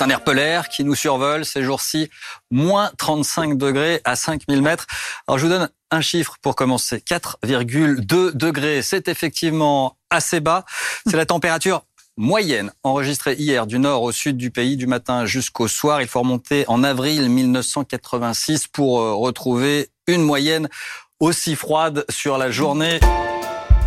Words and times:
C'est 0.00 0.06
un 0.06 0.08
air 0.08 0.24
polaire 0.24 0.70
qui 0.70 0.82
nous 0.82 0.94
survole 0.94 1.44
ces 1.44 1.62
jours-ci, 1.62 2.08
moins 2.50 2.90
35 2.96 3.58
degrés 3.58 4.00
à 4.04 4.16
5000 4.16 4.62
mètres. 4.62 4.86
Alors 5.28 5.36
je 5.36 5.44
vous 5.44 5.52
donne 5.52 5.68
un 5.90 6.00
chiffre 6.00 6.36
pour 6.40 6.56
commencer, 6.56 7.04
4,2 7.06 8.34
degrés. 8.34 8.80
C'est 8.80 9.08
effectivement 9.08 9.98
assez 10.08 10.40
bas. 10.40 10.64
C'est 11.04 11.18
la 11.18 11.26
température 11.26 11.82
moyenne 12.16 12.72
enregistrée 12.82 13.34
hier 13.34 13.66
du 13.66 13.78
nord 13.78 14.02
au 14.02 14.10
sud 14.10 14.38
du 14.38 14.50
pays 14.50 14.78
du 14.78 14.86
matin 14.86 15.26
jusqu'au 15.26 15.68
soir. 15.68 16.00
Il 16.00 16.08
faut 16.08 16.20
remonter 16.20 16.64
en 16.68 16.82
avril 16.82 17.28
1986 17.28 18.68
pour 18.68 19.02
euh, 19.02 19.12
retrouver 19.12 19.90
une 20.06 20.22
moyenne 20.22 20.70
aussi 21.18 21.56
froide 21.56 22.06
sur 22.08 22.38
la 22.38 22.50
journée. 22.50 23.00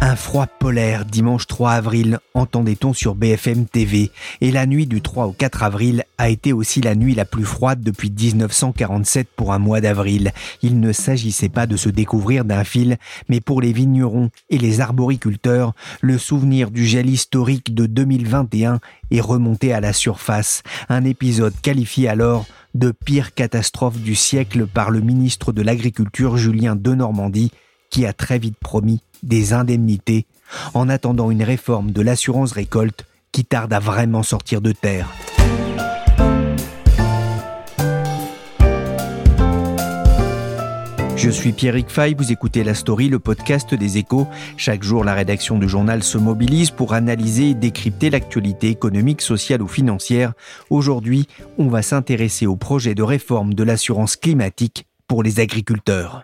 Un 0.02 0.16
froid 0.16 0.48
polaire 0.48 1.06
dimanche 1.06 1.48
3 1.48 1.72
avril, 1.72 2.20
entendait-on 2.34 2.94
sur 2.94 3.16
BFM 3.16 3.66
TV. 3.66 4.12
Et 4.42 4.52
la 4.52 4.66
nuit 4.66 4.86
du 4.86 5.02
3 5.02 5.28
au 5.28 5.32
4 5.32 5.64
avril 5.64 6.04
a 6.18 6.30
été 6.30 6.54
aussi 6.54 6.82
la 6.82 6.96
nuit 6.96 7.16
la 7.16 7.26
plus 7.26 7.46
froide 7.46 7.82
depuis 7.82 8.12
1947 8.12 9.30
pour 9.36 9.54
un 9.54 9.60
mois 9.60 9.82
d'avril. 9.82 10.32
Il 10.62 10.80
ne 10.80 10.92
s'agissait 10.92 11.50
pas 11.50 11.68
de 11.68 11.78
se 11.78 11.90
découvrir 11.90 12.46
d'un 12.46 12.64
fil, 12.64 12.98
mais 13.30 13.40
pour 13.40 13.62
les 13.62 13.74
vignerons 13.74 14.30
et 14.50 14.58
les 14.58 14.82
arboriculteurs, 14.82 15.74
le 16.02 16.18
souvenir 16.18 16.70
du 16.70 16.86
gel 16.86 17.10
historique 17.10 17.74
de 17.74 17.86
2021 17.86 18.80
est 19.12 19.22
remonté 19.22 19.74
à 19.74 19.80
la 19.80 19.94
surface. 19.94 20.64
Un 20.90 21.06
épisode 21.06 21.54
qualifié 21.62 22.10
alors 22.10 22.46
de 22.76 22.92
pire 22.92 23.34
catastrophe 23.34 24.00
du 24.00 24.16
siècle 24.16 24.66
par 24.66 24.92
le 24.92 25.00
ministre 25.02 25.52
de 25.52 25.62
l'Agriculture 25.62 26.38
Julien 26.38 26.76
de 26.76 26.94
Normandie, 26.94 27.52
qui 27.94 28.08
a 28.08 28.12
très 28.12 28.40
vite 28.40 28.58
promis 28.58 29.02
des 29.22 29.54
indemnités 29.54 30.26
en 30.74 30.90
attendant 30.90 31.30
une 31.30 31.44
réforme 31.44 31.92
de 31.92 32.02
l'assurance 32.02 32.52
récolte 32.52 33.06
qui 33.32 33.46
tarde 33.46 33.72
à 33.72 33.80
vraiment 33.80 34.24
sortir 34.24 34.62
de 34.62 34.72
terre. 34.72 35.08
Je 41.16 41.30
suis 41.30 41.52
Pierrick 41.54 41.90
Fay, 41.90 42.16
vous 42.16 42.32
écoutez 42.32 42.64
La 42.64 42.74
Story, 42.74 43.10
le 43.10 43.20
podcast 43.20 43.76
des 43.76 44.00
échos. 44.00 44.28
Chaque 44.58 44.82
jour, 44.82 45.04
la 45.04 45.14
rédaction 45.14 45.60
du 45.60 45.70
journal 45.70 46.02
se 46.02 46.18
mobilise 46.18 46.72
pour 46.72 46.94
analyser 46.94 47.52
et 47.52 47.54
décrypter 47.54 48.10
l'actualité 48.10 48.70
économique, 48.70 49.22
sociale 49.22 49.62
ou 49.62 49.68
financière. 49.68 50.34
Aujourd'hui, 50.72 51.28
on 51.60 51.68
va 51.68 51.84
s'intéresser 51.84 52.48
au 52.48 52.56
projet 52.56 52.96
de 52.96 53.04
réforme 53.04 53.54
de 53.54 53.64
l'assurance 53.64 54.16
climatique 54.16 54.88
pour 55.08 55.22
les 55.22 55.40
agriculteurs. 55.40 56.24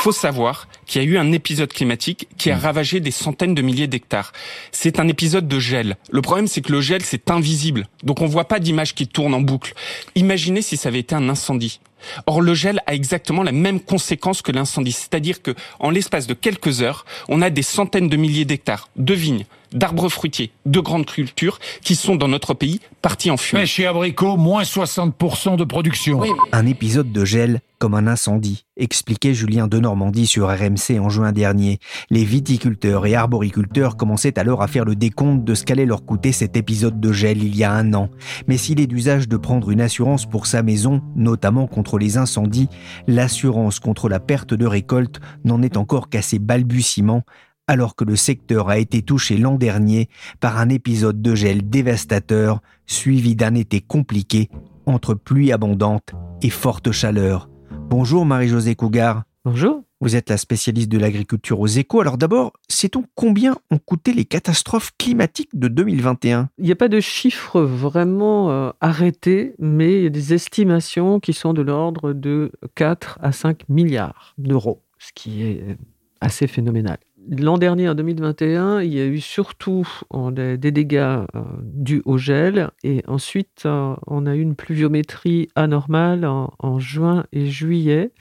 Il 0.00 0.04
faut 0.04 0.12
savoir 0.12 0.66
qu'il 0.86 1.02
y 1.02 1.04
a 1.04 1.06
eu 1.06 1.18
un 1.18 1.30
épisode 1.30 1.70
climatique 1.70 2.26
qui 2.38 2.50
a 2.50 2.56
mm. 2.56 2.60
ravagé 2.60 3.00
des 3.00 3.10
centaines 3.10 3.54
de 3.54 3.60
milliers 3.60 3.86
d'hectares. 3.86 4.32
C'est 4.72 4.98
un 4.98 5.06
épisode 5.08 5.46
de 5.46 5.58
gel. 5.58 5.98
Le 6.10 6.22
problème, 6.22 6.46
c'est 6.46 6.62
que 6.62 6.72
le 6.72 6.80
gel, 6.80 7.02
c'est 7.02 7.30
invisible. 7.30 7.86
Donc 8.02 8.22
on 8.22 8.26
voit 8.26 8.48
pas 8.48 8.60
d'image 8.60 8.94
qui 8.94 9.06
tourne 9.06 9.34
en 9.34 9.42
boucle. 9.42 9.74
Imaginez 10.14 10.62
si 10.62 10.78
ça 10.78 10.88
avait 10.88 11.00
été 11.00 11.14
un 11.14 11.28
incendie. 11.28 11.80
Or, 12.26 12.40
le 12.40 12.54
gel 12.54 12.80
a 12.86 12.94
exactement 12.94 13.42
la 13.42 13.52
même 13.52 13.78
conséquence 13.78 14.40
que 14.40 14.52
l'incendie. 14.52 14.92
C'est-à-dire 14.92 15.42
que, 15.42 15.54
en 15.80 15.90
l'espace 15.90 16.26
de 16.26 16.32
quelques 16.32 16.80
heures, 16.80 17.04
on 17.28 17.42
a 17.42 17.50
des 17.50 17.60
centaines 17.60 18.08
de 18.08 18.16
milliers 18.16 18.46
d'hectares 18.46 18.88
de 18.96 19.12
vignes, 19.12 19.44
d'arbres 19.72 20.08
fruitiers, 20.08 20.52
de 20.66 20.80
grandes 20.80 21.06
cultures 21.06 21.58
qui 21.82 21.94
sont 21.94 22.16
dans 22.16 22.28
notre 22.28 22.54
pays 22.54 22.80
partis 23.02 23.30
en 23.30 23.36
fumée. 23.36 23.62
Mais 23.62 23.66
chez 23.66 23.86
Abricot, 23.86 24.36
moins 24.36 24.62
60% 24.62 25.56
de 25.56 25.64
production. 25.64 26.22
Un 26.52 26.66
épisode 26.66 27.12
de 27.12 27.24
gel 27.24 27.60
comme 27.80 27.94
un 27.94 28.06
incendie, 28.06 28.66
expliquait 28.76 29.32
Julien 29.32 29.66
de 29.66 29.78
Normandie 29.78 30.26
sur 30.26 30.48
RMC 30.48 31.00
en 31.00 31.08
juin 31.08 31.32
dernier. 31.32 31.78
Les 32.10 32.24
viticulteurs 32.24 33.06
et 33.06 33.14
arboriculteurs 33.14 33.96
commençaient 33.96 34.38
alors 34.38 34.62
à 34.62 34.68
faire 34.68 34.84
le 34.84 34.94
décompte 34.94 35.44
de 35.44 35.54
ce 35.54 35.64
qu'allait 35.64 35.86
leur 35.86 36.04
coûter 36.04 36.30
cet 36.30 36.58
épisode 36.58 37.00
de 37.00 37.10
gel 37.10 37.42
il 37.42 37.56
y 37.56 37.64
a 37.64 37.72
un 37.72 37.94
an. 37.94 38.10
Mais 38.46 38.58
s'il 38.58 38.80
est 38.80 38.86
d'usage 38.86 39.28
de 39.28 39.36
prendre 39.38 39.70
une 39.70 39.80
assurance 39.80 40.26
pour 40.26 40.46
sa 40.46 40.62
maison, 40.62 41.00
notamment 41.16 41.66
contre 41.66 41.98
les 41.98 42.18
incendies, 42.18 42.68
l'assurance 43.06 43.80
contre 43.80 44.10
la 44.10 44.20
perte 44.20 44.52
de 44.52 44.66
récolte 44.66 45.18
n'en 45.44 45.62
est 45.62 45.78
encore 45.78 46.10
qu'à 46.10 46.20
ses 46.20 46.38
balbutiements 46.38 47.22
alors 47.70 47.94
que 47.94 48.02
le 48.02 48.16
secteur 48.16 48.68
a 48.68 48.78
été 48.78 49.00
touché 49.00 49.36
l'an 49.36 49.54
dernier 49.54 50.08
par 50.40 50.58
un 50.58 50.68
épisode 50.70 51.22
de 51.22 51.36
gel 51.36 51.70
dévastateur 51.70 52.62
suivi 52.88 53.36
d'un 53.36 53.54
été 53.54 53.80
compliqué 53.80 54.50
entre 54.86 55.14
pluie 55.14 55.52
abondante 55.52 56.10
et 56.42 56.50
forte 56.50 56.90
chaleur. 56.90 57.48
Bonjour 57.88 58.26
Marie-Josée 58.26 58.74
Cougar. 58.74 59.22
Bonjour. 59.44 59.84
Vous 60.00 60.16
êtes 60.16 60.30
la 60.30 60.36
spécialiste 60.36 60.90
de 60.90 60.98
l'agriculture 60.98 61.60
aux 61.60 61.68
échos. 61.68 62.00
Alors 62.00 62.18
d'abord, 62.18 62.54
sait-on 62.66 63.04
combien 63.14 63.56
ont 63.70 63.78
coûté 63.78 64.14
les 64.14 64.24
catastrophes 64.24 64.90
climatiques 64.98 65.56
de 65.56 65.68
2021 65.68 66.48
Il 66.58 66.64
n'y 66.64 66.72
a 66.72 66.76
pas 66.76 66.88
de 66.88 66.98
chiffres 66.98 67.60
vraiment 67.60 68.50
euh, 68.50 68.70
arrêtés, 68.80 69.54
mais 69.60 69.98
il 69.98 70.02
y 70.02 70.06
a 70.06 70.10
des 70.10 70.34
estimations 70.34 71.20
qui 71.20 71.32
sont 71.32 71.52
de 71.52 71.62
l'ordre 71.62 72.14
de 72.14 72.50
4 72.74 73.20
à 73.22 73.30
5 73.30 73.68
milliards 73.68 74.34
d'euros, 74.38 74.82
ce 74.98 75.12
qui 75.14 75.44
est 75.44 75.76
assez 76.20 76.48
phénoménal. 76.48 76.98
L'an 77.28 77.58
dernier, 77.58 77.88
en 77.88 77.94
2021, 77.94 78.80
il 78.82 78.94
y 78.94 79.00
a 79.00 79.06
eu 79.06 79.20
surtout 79.20 79.86
des, 80.32 80.56
dégâts 80.56 80.96
euh, 80.96 81.42
dus 81.62 82.02
au 82.04 82.16
gel. 82.18 82.70
Et 82.82 83.02
ensuite 83.06 83.64
euh, 83.66 83.94
on 84.06 84.26
a 84.26 84.34
eu 84.34 84.40
une 84.40 84.56
pluviométrie 84.56 85.48
anormale 85.54 86.24
en 86.24 86.78
juin 86.78 87.24
et 87.32 87.46
juillet 87.46 88.12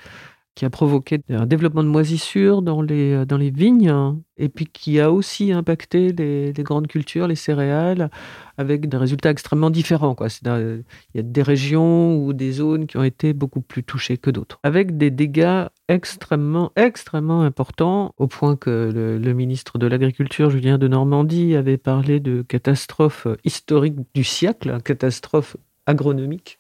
qui 0.59 0.65
a 0.65 0.69
provoqué 0.69 1.21
un 1.29 1.45
développement 1.45 1.83
de 1.83 1.87
moisissures 1.87 2.61
dans 2.61 2.81
les, 2.81 3.13
euh, 3.13 3.25
dans 3.25 3.37
les 3.37 3.49
vignes 3.49 3.93
et 4.35 4.49
puis 4.49 4.65
qui 4.65 4.99
a 4.99 5.09
aussi 5.09 5.53
impacté 5.53 6.11
les, 6.11 6.51
grandes 6.63 6.87
cultures, 6.87 7.29
les 7.29 7.35
céréales, 7.35 8.11
avec 8.57 8.89
des 8.89 8.97
résultats 8.97 9.29
extrêmement 9.29 9.69
différents. 9.69 10.15
Quoi. 10.15 10.27
il 10.43 10.83
y 11.15 11.19
a 11.19 11.21
des 11.21 11.41
régions 11.41 12.17
ou 12.17 12.33
des 12.33 12.51
zones 12.51 12.87
qui 12.87 12.97
ont 12.97 13.05
été 13.05 13.31
beaucoup 13.31 13.61
plus 13.61 13.85
touchées 13.85 14.17
que 14.17 14.29
d'autres, 14.29 14.59
avec 14.63 14.97
des 14.97 15.11
dégâts 15.11 15.67
extrêmement, 15.87 16.73
extrêmement 16.75 17.43
importants, 17.43 18.13
au 18.17 18.27
point 18.27 18.57
que 18.57 18.91
le, 18.93 19.17
le 19.17 19.33
ministre 19.33 19.77
de 19.77 19.87
l'Agriculture, 19.87 20.49
Julien 20.49 20.77
de 20.77 20.89
Normandie, 20.89 21.55
avait 21.55 21.77
parlé 21.77 22.19
de 22.19 22.41
catastrophe 22.41 23.27
historique 23.45 23.95
du 24.13 24.25
siècle, 24.25 24.77
catastrophe 24.83 25.55
agronomique 25.85 26.59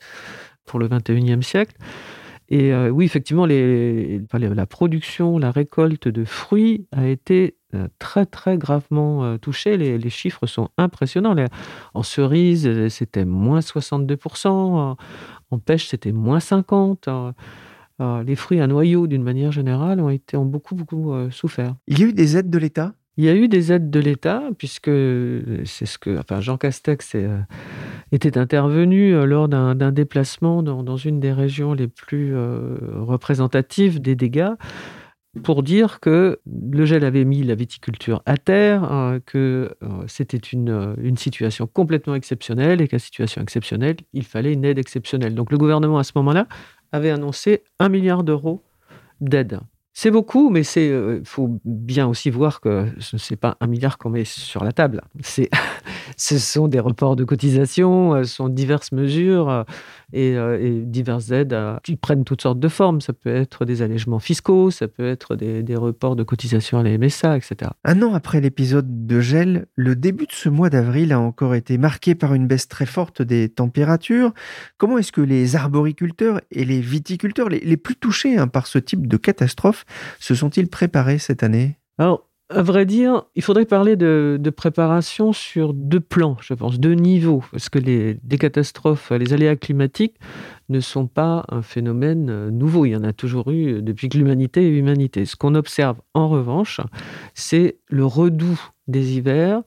pour 0.63 0.79
le 0.79 0.87
21e 0.87 1.41
siècle. 1.41 1.75
Et 2.49 2.73
euh, 2.73 2.89
oui, 2.89 3.05
effectivement, 3.05 3.45
la 3.45 4.65
production, 4.65 5.37
la 5.37 5.51
récolte 5.51 6.07
de 6.07 6.25
fruits 6.25 6.87
a 6.91 7.07
été 7.07 7.55
euh, 7.75 7.87
très, 7.99 8.25
très 8.25 8.57
gravement 8.57 9.23
euh, 9.23 9.37
touchée. 9.37 9.77
Les, 9.77 10.09
chiffres 10.09 10.47
sont 10.47 10.69
impressionnants. 10.77 11.35
en 11.93 12.03
cerise, 12.03 12.87
c'était 12.89 13.25
moins 13.25 13.59
62%. 13.59 14.47
En, 15.51 15.59
pêche, 15.59 15.87
c'était 15.87 16.11
moins 16.11 16.39
50%. 16.39 17.33
les 18.25 18.35
fruits 18.35 18.61
à 18.61 18.67
noyaux, 18.67 19.05
d'une 19.05 19.23
manière 19.23 19.51
générale, 19.51 19.99
ont, 19.99 20.15
ont 20.33 20.45
beaucoup, 20.45 20.73
beaucoup 20.73 21.13
souffert. 21.29 21.75
Il 21.87 21.99
y 21.99 22.03
a 22.03 22.07
eu 22.07 22.13
des 22.13 22.35
aides 22.35 22.49
de 22.49 22.57
l'État? 22.57 22.93
Il 23.17 23.25
y 23.25 23.29
a 23.29 23.35
eu 23.35 23.49
des 23.49 23.73
aides 23.73 23.89
de 23.89 23.99
l'État, 23.99 24.43
puisque 24.57 24.89
c'est 25.65 25.85
ce 25.85 25.97
que 25.97 26.17
enfin, 26.17 26.39
Jean 26.39 26.57
Castex 26.57 27.15
euh, 27.15 27.39
était 28.13 28.37
intervenu 28.37 29.13
euh, 29.13 29.25
lors 29.25 29.49
d'un 29.49 29.91
déplacement 29.91 30.63
dans, 30.63 30.95
une 30.95 31.19
des 31.19 31.33
régions 31.33 31.73
les 31.73 31.89
plus 31.89 32.33
euh, 32.33 32.77
représentatives 32.93 33.99
des 33.99 34.15
dégâts 34.15 34.53
pour 35.43 35.63
dire 35.63 35.99
que 35.99 36.39
le 36.49 36.85
gel 36.85 37.03
avait 37.03 37.25
mis 37.25 37.43
la 37.43 37.55
viticulture 37.55 38.21
à 38.25 38.37
terre, 38.37 38.83
hein, 38.83 39.19
que 39.25 39.75
c'était 40.07 40.37
une, 40.37 40.95
une, 41.01 41.17
situation 41.17 41.67
complètement 41.67 42.15
exceptionnelle 42.15 42.81
et 42.81 42.87
qu'à 42.87 42.99
situation 42.99 43.41
exceptionnelle, 43.41 43.97
il 44.13 44.23
fallait 44.23 44.53
une 44.53 44.65
aide 44.65 44.79
exceptionnelle. 44.79 45.35
Donc 45.35 45.51
le 45.51 45.57
gouvernement 45.57 45.99
à 45.99 46.03
ce 46.03 46.13
moment-là 46.15 46.47
avait 46.91 47.11
annoncé 47.11 47.63
un 47.79 47.89
milliard 47.89 48.23
d'euros 48.23 48.63
d'aide. 49.21 49.59
C'est 50.01 50.11
beaucoup, 50.11 50.49
mais 50.49 50.61
il 50.61 50.79
euh, 50.79 51.21
faut 51.25 51.59
bien 51.65 52.07
aussi 52.07 52.29
voir 52.29 52.61
que 52.61 52.87
ce 52.99 53.17
n'est 53.17 53.35
pas 53.35 53.57
un 53.59 53.67
milliard 53.67 53.97
qu'on 53.97 54.09
met 54.09 54.23
sur 54.23 54.63
la 54.63 54.71
table. 54.71 55.01
C'est, 55.19 55.49
ce 56.15 56.37
sont 56.37 56.69
des 56.69 56.79
reports 56.79 57.17
de 57.17 57.25
cotisation, 57.25 58.13
euh, 58.13 58.23
ce 58.23 58.35
sont 58.35 58.47
diverses 58.47 58.93
mesures 58.93 59.49
euh, 59.49 60.57
et, 60.57 60.79
diverses 60.85 61.31
aides 61.31 61.53
qui 61.83 61.97
prennent 61.97 62.23
toutes 62.23 62.43
sortes 62.43 62.61
de 62.61 62.69
formes. 62.69 63.01
Ça 63.01 63.11
peut 63.11 63.29
être 63.35 63.65
des 63.65 63.81
allègements 63.81 64.19
fiscaux, 64.19 64.71
ça 64.71 64.87
peut 64.87 65.05
être 65.05 65.35
des, 65.35 65.63
des 65.63 65.75
reports 65.75 66.15
de 66.15 66.23
cotisation 66.23 66.79
à 66.79 66.83
la 66.83 66.97
MSA, 66.97 67.35
etc. 67.35 67.71
Un 67.83 68.01
an 68.01 68.13
après 68.13 68.39
l'épisode 68.39 69.05
de 69.05 69.19
gel, 69.19 69.65
le 69.75 69.97
début 69.97 70.27
de 70.27 70.31
ce 70.31 70.47
mois 70.47 70.69
d'avril 70.69 71.11
a 71.11 71.19
encore 71.19 71.55
été 71.55 71.77
marqué 71.77 72.15
par 72.15 72.33
une 72.33 72.47
baisse 72.47 72.69
très 72.69 72.85
forte 72.85 73.21
des 73.21 73.49
températures. 73.49 74.33
Comment 74.77 74.97
est-ce 74.97 75.11
que 75.11 75.19
les 75.19 75.57
arboriculteurs 75.57 76.39
et 76.51 76.63
les 76.63 76.79
viticulteurs, 76.79 77.49
les, 77.49 77.59
les 77.59 77.75
plus 77.75 77.97
touchés 77.97 78.37
hein, 78.37 78.47
par 78.47 78.65
ce 78.65 78.79
type 78.79 79.05
de 79.05 79.17
catastrophe, 79.17 79.83
se 80.19 80.35
sont-ils 80.35 80.67
préparés 80.67 81.19
cette 81.19 81.43
année? 81.43 81.77
Alors, 81.97 82.29
à 82.51 82.63
vrai 82.63 82.85
dire, 82.85 83.25
il 83.35 83.43
faudrait 83.43 83.65
parler 83.65 83.95
de, 83.95 84.51
préparation 84.55 85.33
sur 85.33 85.73
deux 85.73 85.99
plans, 85.99 86.37
je 86.41 86.55
pense, 86.55 86.79
deux 86.79 86.93
niveaux, 86.93 87.43
parce 87.51 87.69
que 87.69 87.77
les, 87.77 88.17
catastrophes, 88.39 89.11
les 89.11 89.33
aléas 89.33 89.55
climatiques 89.55 90.15
ne 90.69 90.79
sont 90.79 91.05
pas 91.05 91.45
un 91.49 91.61
phénomène 91.61 92.29
euh, 92.29 92.49
nouveau. 92.49 92.85
Il 92.85 92.91
y 92.91 92.95
en 92.95 93.03
a 93.03 93.13
toujours 93.13 93.51
eu 93.51 93.81
depuis 93.81 94.09
que 94.09 94.17
l'humanité 94.17 94.65
est 94.65 94.77
humanité. 94.77 95.25
Ce 95.25 95.35
qu'on 95.35 95.55
observe, 95.55 95.97
en 96.13 96.27
revanche, 96.27 96.81
c'est 97.35 97.77
le 97.87 98.05
redout 98.05 98.59
des 98.87 99.17
hivers. 99.17 99.61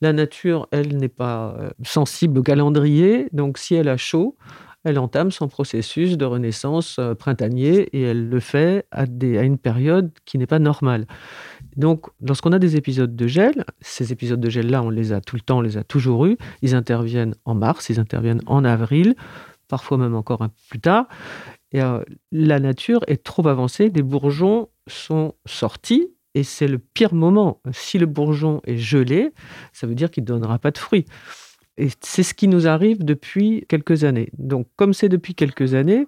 La 0.00 0.12
nature, 0.12 0.68
elle, 0.72 0.96
n'est 0.96 1.08
pas 1.08 1.56
euh, 1.58 1.70
sensible 1.84 2.38
au 2.40 2.42
calendrier, 2.42 3.28
donc 3.32 3.58
si 3.58 3.74
elle 3.74 3.88
a 3.88 3.96
chaud, 3.96 4.36
elle 4.84 4.98
entame 4.98 5.30
son 5.30 5.48
processus 5.48 6.16
de 6.16 6.24
renaissance 6.24 6.96
euh, 6.98 7.14
printanier 7.14 7.88
et 7.92 8.02
elle 8.02 8.28
le 8.28 8.40
fait 8.40 8.86
à, 8.90 9.04
une 9.04 9.58
période 9.58 10.12
qui 10.24 10.38
n'est 10.38 10.46
pas 10.46 10.58
normale. 10.58 11.06
Donc, 11.76 12.06
lorsqu'on 12.20 12.52
a 12.52 12.58
des 12.58 12.76
épisodes 12.76 13.16
de 13.16 13.26
gel, 13.26 13.64
ces 13.80 14.12
épisodes 14.12 14.40
de 14.40 14.50
gel-là, 14.50 14.82
on 14.82 14.90
les 14.90 15.12
a 15.12 15.20
tout 15.20 15.36
le 15.36 15.42
temps, 15.42 15.58
on 15.58 15.62
les 15.62 15.78
a 15.78 15.84
toujours 15.84 16.26
eus. 16.26 16.36
Ils 16.62 16.74
interviennent 16.74 17.34
en 17.44 17.54
mars, 17.54 17.88
ils 17.88 17.98
interviennent 17.98 18.42
en 18.46 18.64
avril, 18.64 19.14
parfois 19.68 19.98
même 19.98 20.14
encore 20.14 20.42
un 20.42 20.48
peu 20.48 20.62
plus 20.68 20.80
tard. 20.80 21.08
Euh, 21.74 22.04
la 22.30 22.60
nature 22.60 23.00
est 23.08 23.24
trop 23.24 23.48
avancée, 23.48 23.90
les 23.92 24.02
bourgeons 24.02 24.68
sont 24.86 25.34
sortis, 25.46 26.10
et 26.34 26.42
c'est 26.42 26.68
le 26.68 26.78
pire 26.78 27.14
moment. 27.14 27.60
Si 27.72 27.98
le 27.98 28.06
bourgeon 28.06 28.60
est 28.64 28.76
gelé, 28.76 29.32
ça 29.72 29.86
veut 29.86 29.94
dire 29.94 30.10
qu'il 30.10 30.24
ne 30.24 30.28
donnera 30.28 30.58
pas 30.58 30.70
de 30.70 30.78
fruits. 30.78 31.06
Et 31.76 31.88
c'est 32.00 32.22
ce 32.22 32.34
qui 32.34 32.46
nous 32.46 32.68
arrive 32.68 33.04
depuis 33.04 33.64
quelques 33.68 34.04
années. 34.04 34.30
Donc, 34.38 34.68
comme 34.76 34.94
c'est 34.94 35.08
depuis 35.08 35.34
quelques 35.34 35.74
années, 35.74 36.06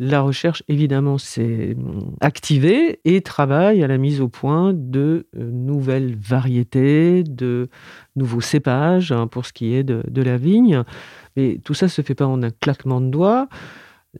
la 0.00 0.22
recherche, 0.22 0.64
évidemment, 0.66 1.18
s'est 1.18 1.76
activée 2.20 3.00
et 3.04 3.20
travaille 3.20 3.84
à 3.84 3.86
la 3.86 3.96
mise 3.96 4.20
au 4.20 4.28
point 4.28 4.72
de 4.74 5.28
euh, 5.36 5.50
nouvelles 5.52 6.16
variétés, 6.16 7.22
de 7.22 7.68
nouveaux 8.16 8.40
cépages 8.40 9.12
hein, 9.12 9.28
pour 9.28 9.46
ce 9.46 9.52
qui 9.52 9.74
est 9.74 9.84
de, 9.84 10.22
la 10.22 10.36
vigne. 10.36 10.82
Mais 11.36 11.60
tout 11.62 11.74
ça 11.74 11.86
ne 11.86 11.90
se 11.90 12.02
fait 12.02 12.16
pas 12.16 12.26
en 12.26 12.42
un 12.42 12.50
claquement 12.50 13.00
de 13.00 13.08
doigts. 13.08 13.48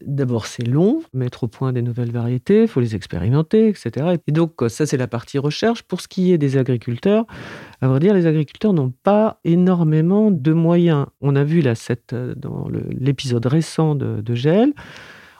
D'abord, 0.04 0.46
c'est 0.46 0.66
long, 0.66 1.02
mettre 1.12 1.44
au 1.44 1.48
point 1.48 1.72
des 1.72 1.82
nouvelles 1.82 2.10
variétés, 2.10 2.62
il 2.62 2.68
faut 2.68 2.80
les 2.80 2.94
expérimenter, 2.94 3.68
etc. 3.68 4.16
Et 4.26 4.32
donc, 4.32 4.52
ça, 4.68 4.86
c'est 4.86 4.96
la 4.96 5.06
partie 5.06 5.38
recherche. 5.38 5.82
Pour 5.82 6.00
ce 6.00 6.08
qui 6.08 6.32
est 6.32 6.38
des 6.38 6.56
agriculteurs, 6.56 7.26
à 7.80 7.88
vrai 7.88 8.00
dire, 8.00 8.14
les 8.14 8.26
agriculteurs 8.26 8.72
n'ont 8.72 8.92
pas 9.02 9.40
énormément 9.44 10.30
de 10.30 10.52
moyens. 10.52 11.06
On 11.20 11.36
a 11.36 11.44
vu 11.44 11.60
là, 11.60 11.74
cette, 11.74 12.14
dans 12.14 12.68
l'épisode 12.98 13.46
récent 13.46 13.94
de, 13.94 14.34
Gel, 14.34 14.72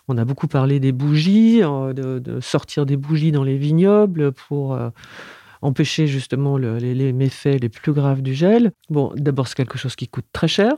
on 0.09 0.19
a 0.19 0.25
beaucoup 0.25 0.49
parlé 0.49 0.81
des 0.81 0.93
bougies, 0.93 1.63
euh, 1.63 1.93
de, 1.93 2.41
sortir 2.41 2.87
des 2.87 2.97
bougies 2.97 3.33
dans 3.33 3.43
les 3.43 3.57
vignobles 3.57 4.33
pour 4.33 4.75
euh, 4.75 4.91
empêcher 5.63 6.07
justement 6.07 6.59
les, 6.59 6.95
les, 6.95 7.13
méfaits 7.13 7.61
les 7.61 7.71
plus 7.71 7.93
graves 7.93 8.21
du 8.21 8.35
gel. 8.35 8.73
Bon, 8.91 9.13
d'abord, 9.17 9.49
c'est 9.49 9.57
quelque 9.57 9.79
chose 9.79 9.97
qui 9.97 10.09
coûte 10.09 10.27
très 10.33 10.49
cher 10.49 10.75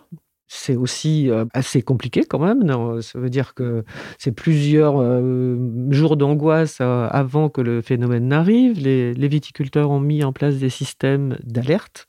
c'est 0.48 0.76
aussi 0.76 1.28
assez 1.54 1.82
compliqué 1.82 2.22
quand 2.24 2.38
même. 2.38 3.00
Ça 3.02 3.18
veut 3.18 3.30
dire 3.30 3.54
que 3.54 3.84
c'est 4.18 4.32
plusieurs 4.32 5.02
jours 5.90 6.16
d'angoisse 6.16 6.80
avant 6.80 7.48
que 7.48 7.60
le 7.60 7.82
phénomène 7.82 8.28
n'arrive. 8.28 8.78
Les, 8.78 9.28
viticulteurs 9.28 9.90
ont 9.90 10.00
mis 10.00 10.22
en 10.22 10.32
place 10.32 10.56
des 10.56 10.70
systèmes 10.70 11.36
d'alerte. 11.42 12.06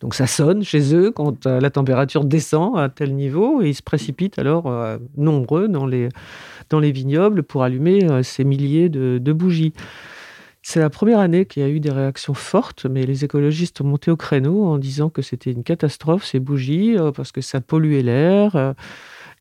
Donc 0.00 0.14
ça 0.14 0.26
sonne 0.26 0.62
chez 0.62 0.94
eux 0.94 1.10
quand 1.12 1.46
la 1.46 1.70
température 1.70 2.24
descend 2.24 2.76
à 2.76 2.88
tel 2.88 3.14
niveau 3.14 3.62
et 3.62 3.68
ils 3.68 3.74
se 3.74 3.82
précipitent 3.82 4.38
alors 4.38 4.70
nombreux 5.16 5.68
dans 5.68 5.86
les, 5.86 6.08
dans 6.70 6.80
les 6.80 6.90
vignobles 6.90 7.44
pour 7.44 7.62
allumer 7.62 8.00
ces 8.22 8.42
milliers 8.42 8.88
de 8.88 9.32
bougies. 9.32 9.72
C'est 10.68 10.80
la 10.80 10.90
première 10.90 11.20
année 11.20 11.46
qu'il 11.46 11.62
y 11.62 11.64
a 11.64 11.68
eu 11.68 11.78
des 11.78 11.92
réactions 11.92 12.34
fortes, 12.34 12.86
mais 12.86 13.06
les 13.06 13.24
écologistes 13.24 13.80
ont 13.82 13.84
monté 13.84 14.10
au 14.10 14.16
créneau 14.16 14.64
en 14.64 14.78
disant 14.78 15.10
que 15.10 15.22
c'était 15.22 15.52
une 15.52 15.62
catastrophe, 15.62 16.24
ces 16.24 16.40
bougies, 16.40 16.98
euh, 16.98 17.12
parce 17.12 17.30
que 17.30 17.40
ça 17.40 17.60
polluait 17.60 18.02
l'air. 18.02 18.56
Euh, 18.56 18.72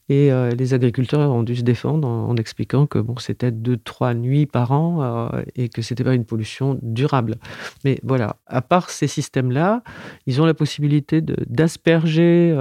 et 0.08 0.32
euh, 0.32 0.52
les 0.52 0.76
agriculteurs 0.76 1.32
ont 1.32 1.42
dû 1.42 1.56
se 1.56 1.64
défendre 1.64 2.08
en, 2.08 2.36
expliquant 2.36 2.86
que 2.86 3.00
bon, 3.00 3.18
c'était 3.18 3.50
deux, 3.50 3.76
trois 3.76 4.14
nuits 4.14 4.46
par 4.46 4.72
an 4.72 5.32
et 5.56 5.68
que 5.68 5.82
c'était 5.82 6.04
pas 6.04 6.14
une 6.14 6.26
pollution 6.26 6.78
durable. 6.84 7.38
Mais 7.84 8.00
voilà, 8.04 8.36
à 8.46 8.62
part 8.62 8.92
ces 8.92 9.08
systèmes-là, 9.08 9.82
ils 10.28 10.44
ont 10.44 10.46
la 10.46 10.54
possibilité 10.54 11.22
d'asperger 11.22 12.56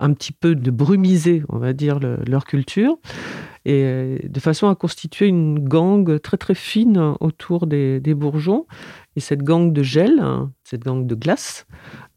un 0.00 0.12
petit 0.14 0.32
peu, 0.32 0.56
de 0.56 0.70
brumiser, 0.72 1.44
on 1.48 1.58
va 1.58 1.72
dire, 1.72 2.00
leur 2.00 2.44
culture 2.44 2.98
et 3.64 3.82
euh, 3.84 4.18
de 4.22 4.40
façon 4.40 4.68
à 4.68 4.74
constituer 4.74 5.26
une 5.26 5.58
gangue 5.58 6.20
très 6.20 6.36
très 6.36 6.54
fine 6.54 7.14
autour 7.20 7.66
des, 7.66 8.00
bourgeons. 8.14 8.66
Et 9.16 9.20
cette 9.20 9.42
gangue 9.42 9.72
de 9.72 9.82
gel, 9.82 10.18
hein, 10.20 10.52
cette 10.64 10.84
gangue 10.84 11.06
de 11.06 11.14
glace, 11.14 11.66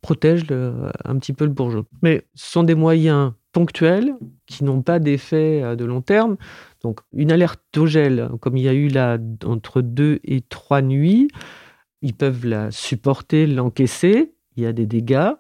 protège 0.02 0.46
un 0.52 1.18
petit 1.18 1.34
peu 1.34 1.46
le 1.46 1.52
bourgeon. 1.52 1.86
Mais 2.02 2.24
ce 2.36 2.52
sont 2.52 2.64
des 2.64 2.76
moyens 2.76 3.34
ponctuels 3.58 4.14
qui 4.46 4.64
n'ont 4.64 4.82
pas 4.82 5.00
d'effet 5.00 5.64
euh, 5.64 5.76
de 5.76 5.86
long 5.86 6.02
terme. 6.02 6.38
Donc 6.84 7.00
une 7.14 7.32
alerte 7.32 7.60
au 7.78 7.88
gel, 7.88 8.30
comme 8.40 8.58
il 8.58 8.64
y 8.64 8.70
a 8.70 8.74
eu 8.74 8.88
là 8.88 9.18
entre 9.46 9.82
deux 9.82 10.20
et 10.24 10.42
trois 10.42 10.82
nuits, 10.82 11.28
ils 12.02 12.14
peuvent 12.14 12.46
la 12.46 12.70
supporter, 12.72 13.48
l'encaisser. 13.48 14.34
Il 14.56 14.64
y 14.64 14.66
a 14.66 14.74
des 14.74 14.86
dégâts. 14.86 15.32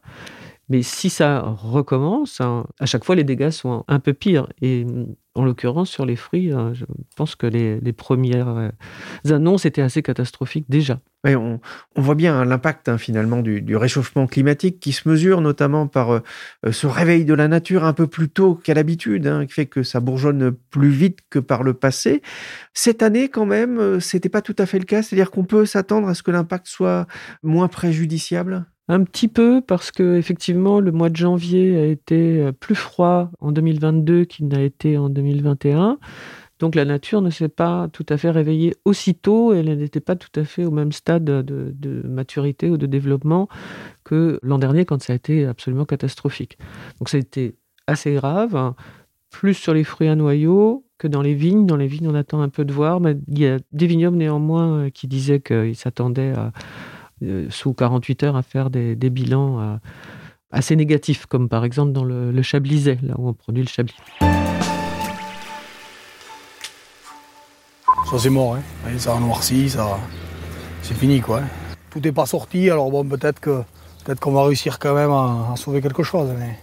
Mais 0.69 0.83
si 0.83 1.09
ça 1.09 1.39
recommence, 1.41 2.41
hein, 2.41 2.65
à 2.79 2.85
chaque 2.85 3.05
fois, 3.05 3.15
les 3.15 3.23
dégâts 3.23 3.51
sont 3.51 3.85
un 3.87 3.99
peu 3.99 4.13
pires. 4.13 4.47
Et 4.61 4.85
en 5.33 5.45
l'occurrence, 5.45 5.89
sur 5.89 6.05
les 6.05 6.17
fruits, 6.17 6.51
hein, 6.51 6.71
je 6.73 6.83
pense 7.15 7.35
que 7.35 7.47
les, 7.47 7.93
premières 7.93 8.49
euh, 8.49 8.69
annonces 9.29 9.65
étaient 9.65 9.81
assez 9.81 10.01
catastrophiques 10.01 10.65
déjà. 10.67 10.99
on, 11.25 11.59
voit 11.95 12.15
bien 12.15 12.43
l'impact 12.43 12.89
hein, 12.89 12.97
finalement 12.97 13.41
du, 13.41 13.75
réchauffement 13.77 14.27
climatique 14.27 14.79
qui 14.79 14.91
se 14.91 15.07
mesure 15.07 15.39
notamment 15.39 15.87
par 15.87 16.11
euh, 16.11 16.21
ce 16.71 16.85
réveil 16.85 17.23
de 17.23 17.33
la 17.33 17.47
nature 17.47 17.85
un 17.85 17.93
peu 17.93 18.07
plus 18.07 18.29
tôt 18.29 18.55
qu'à 18.55 18.73
l'habitude, 18.73 19.45
qui 19.47 19.53
fait 19.53 19.67
que 19.67 19.83
ça 19.83 20.01
bourgeonne 20.01 20.51
plus 20.51 20.89
vite 20.89 21.19
que 21.29 21.39
par 21.39 21.63
le 21.63 21.75
passé. 21.75 22.21
Cette 22.73 23.03
année, 23.03 23.29
quand 23.29 23.45
même, 23.45 23.79
euh, 23.79 23.99
c'était 24.01 24.29
pas 24.29 24.41
tout 24.41 24.55
à 24.57 24.65
fait 24.65 24.79
le 24.79 24.85
cas. 24.85 25.01
C'est-à-dire 25.01 25.31
qu'on 25.31 25.45
peut 25.45 25.65
s'attendre 25.65 26.09
à 26.09 26.13
ce 26.13 26.23
que 26.23 26.31
l'impact 26.31 26.67
soit 26.67 27.07
moins 27.41 27.69
préjudiciable? 27.69 28.65
Un 28.89 29.03
petit 29.03 29.27
peu 29.27 29.61
parce 29.61 29.91
que 29.91 30.15
effectivement 30.15 30.79
le 30.79 30.91
mois 30.91 31.09
de 31.09 31.15
janvier 31.17 31.77
a 31.77 31.85
été 31.85 32.41
euh, 32.41 32.51
plus 32.53 32.75
froid 32.75 33.29
en 33.39 33.51
2022 33.51 34.25
qu'il 34.25 34.47
n'a 34.47 34.61
été 34.61 34.97
en 34.97 35.09
2021. 35.09 35.99
Donc 36.59 36.73
la 36.73 36.85
nature 36.85 37.21
ne 37.21 37.29
s'est 37.29 37.49
pas 37.49 37.87
tout 37.91 38.05
à 38.09 38.17
fait 38.17 38.31
réveillée 38.31 38.73
aussitôt, 38.85 39.53
elle 39.53 39.77
n'était 39.77 39.99
pas 39.99 40.15
tout 40.15 40.39
à 40.39 40.43
fait 40.43 40.65
au 40.65 40.71
même 40.71 40.91
stade 40.91 41.23
de, 41.23 42.01
maturité 42.07 42.69
ou 42.69 42.77
de 42.77 42.87
développement 42.87 43.47
que 44.03 44.39
l'an 44.41 44.57
dernier 44.57 44.85
quand 44.85 45.01
ça 45.03 45.13
a 45.13 45.15
été 45.15 45.45
absolument 45.45 45.85
catastrophique. 45.85 46.57
Donc 46.97 47.09
ça 47.09 47.17
a 47.17 47.19
été 47.19 47.55
assez 47.85 48.13
grave, 48.13 48.55
hein. 48.55 48.75
plus 49.29 49.53
sur 49.53 49.73
les 49.73 49.83
fruits 49.83 50.07
à 50.07 50.15
noyaux 50.15 50.85
que 50.97 51.07
dans 51.07 51.21
les 51.21 51.35
vignes. 51.35 51.67
Dans 51.67 51.77
les 51.77 51.87
vignes 51.87 52.07
on 52.07 52.15
attend 52.15 52.41
un 52.41 52.49
peu 52.49 52.65
de 52.65 52.73
voir, 52.73 53.01
mais 53.01 53.17
il 53.27 53.37
y 53.37 53.47
a 53.47 53.59
des 53.71 53.85
vignobles 53.85 54.17
néanmoins 54.17 54.85
euh, 54.85 54.89
qui 54.89 55.07
disaient 55.07 55.41
qu'ils 55.41 55.75
s'attendaient 55.75 56.31
à 56.31 56.53
sous 57.49 57.73
48 57.73 58.23
heures 58.23 58.35
à 58.35 58.43
faire 58.43 58.69
des, 58.69 58.95
bilans 59.09 59.59
euh, 59.59 59.75
assez 60.51 60.75
négatifs, 60.75 61.25
comme 61.25 61.49
par 61.49 61.65
exemple 61.65 61.91
dans 61.91 62.03
le, 62.03 62.31
le 62.31 62.41
là 62.41 63.15
où 63.17 63.29
on 63.29 63.33
produit 63.33 63.63
le 63.63 63.69
Chablis. 63.69 63.95
Ça 68.09 68.17
c'est 68.17 68.29
mort, 68.29 68.55
hein. 68.55 68.61
ça 68.97 69.17
a 69.17 69.19
noirci, 69.19 69.69
ça, 69.69 69.99
c'est 70.81 70.93
fini 70.93 71.19
quoi. 71.19 71.41
Tout 71.89 71.99
n'est 71.99 72.13
pas 72.13 72.25
sorti, 72.25 72.69
alors 72.69 72.89
bon 72.89 73.03
peut-être 73.03 73.39
que 73.39 73.63
peut-être 74.05 74.19
qu'on 74.21 74.31
va 74.31 74.45
réussir 74.45 74.79
quand 74.79 74.93
même 74.93 75.11
à, 75.11 75.53
sauver 75.57 75.81
quelque 75.81 76.03
chose. 76.03 76.29
Mais... 76.37 76.57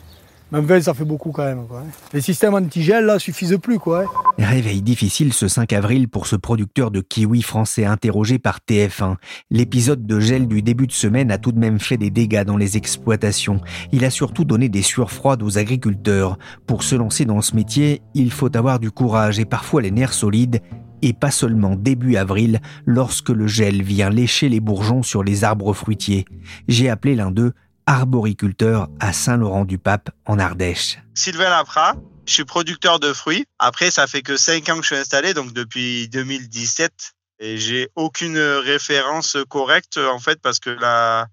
Même 0.52 0.66
20, 0.66 0.82
ça 0.82 0.94
fait 0.94 1.04
beaucoup 1.04 1.32
quand 1.32 1.44
même. 1.44 1.66
Quoi. 1.66 1.82
Les 2.12 2.20
systèmes 2.20 2.54
anti-gel, 2.54 3.06
là, 3.06 3.18
suffisent 3.18 3.58
plus. 3.60 3.78
Quoi. 3.78 4.04
Réveil 4.38 4.82
difficile 4.82 5.32
ce 5.32 5.48
5 5.48 5.72
avril 5.72 6.08
pour 6.08 6.26
ce 6.26 6.36
producteur 6.36 6.90
de 6.90 7.00
kiwi 7.00 7.42
français 7.42 7.84
interrogé 7.84 8.38
par 8.38 8.60
TF1. 8.68 9.16
L'épisode 9.50 10.06
de 10.06 10.20
gel 10.20 10.46
du 10.46 10.62
début 10.62 10.86
de 10.86 10.92
semaine 10.92 11.30
a 11.30 11.38
tout 11.38 11.52
de 11.52 11.58
même 11.58 11.80
fait 11.80 11.96
des 11.96 12.10
dégâts 12.10 12.44
dans 12.44 12.56
les 12.56 12.76
exploitations. 12.76 13.60
Il 13.90 14.04
a 14.04 14.10
surtout 14.10 14.44
donné 14.44 14.68
des 14.68 14.82
sueurs 14.82 15.10
froides 15.10 15.42
aux 15.42 15.58
agriculteurs. 15.58 16.38
Pour 16.66 16.82
se 16.82 16.94
lancer 16.94 17.24
dans 17.24 17.40
ce 17.40 17.56
métier, 17.56 18.02
il 18.14 18.30
faut 18.30 18.54
avoir 18.56 18.78
du 18.78 18.90
courage 18.90 19.38
et 19.38 19.44
parfois 19.44 19.82
les 19.82 19.90
nerfs 19.90 20.12
solides 20.12 20.60
et 21.02 21.12
pas 21.12 21.30
seulement 21.30 21.76
début 21.76 22.16
avril 22.16 22.60
lorsque 22.86 23.28
le 23.28 23.46
gel 23.46 23.82
vient 23.82 24.08
lécher 24.08 24.48
les 24.48 24.60
bourgeons 24.60 25.02
sur 25.02 25.22
les 25.22 25.44
arbres 25.44 25.74
fruitiers. 25.74 26.24
J'ai 26.66 26.88
appelé 26.88 27.14
l'un 27.14 27.30
d'eux 27.30 27.52
arboriculteur 27.86 28.88
à 29.00 29.12
Saint-Laurent-du-Pape 29.12 30.10
en 30.26 30.38
Ardèche. 30.38 30.98
Sylvain 31.14 31.50
Lapra, 31.50 31.94
je 32.26 32.32
suis 32.32 32.44
producteur 32.44 33.00
de 33.00 33.12
fruits. 33.12 33.44
Après, 33.58 33.90
ça 33.90 34.06
fait 34.06 34.22
que 34.22 34.36
5 34.36 34.68
ans 34.68 34.76
que 34.76 34.82
je 34.82 34.88
suis 34.88 34.96
installé, 34.96 35.34
donc 35.34 35.52
depuis 35.52 36.08
2017. 36.08 37.12
Et 37.40 37.58
j'ai 37.58 37.88
aucune 37.96 38.38
référence 38.38 39.36
correcte, 39.48 39.98
en 39.98 40.18
fait, 40.18 40.40
parce 40.40 40.60
que 40.60 40.70
la, 40.70 41.26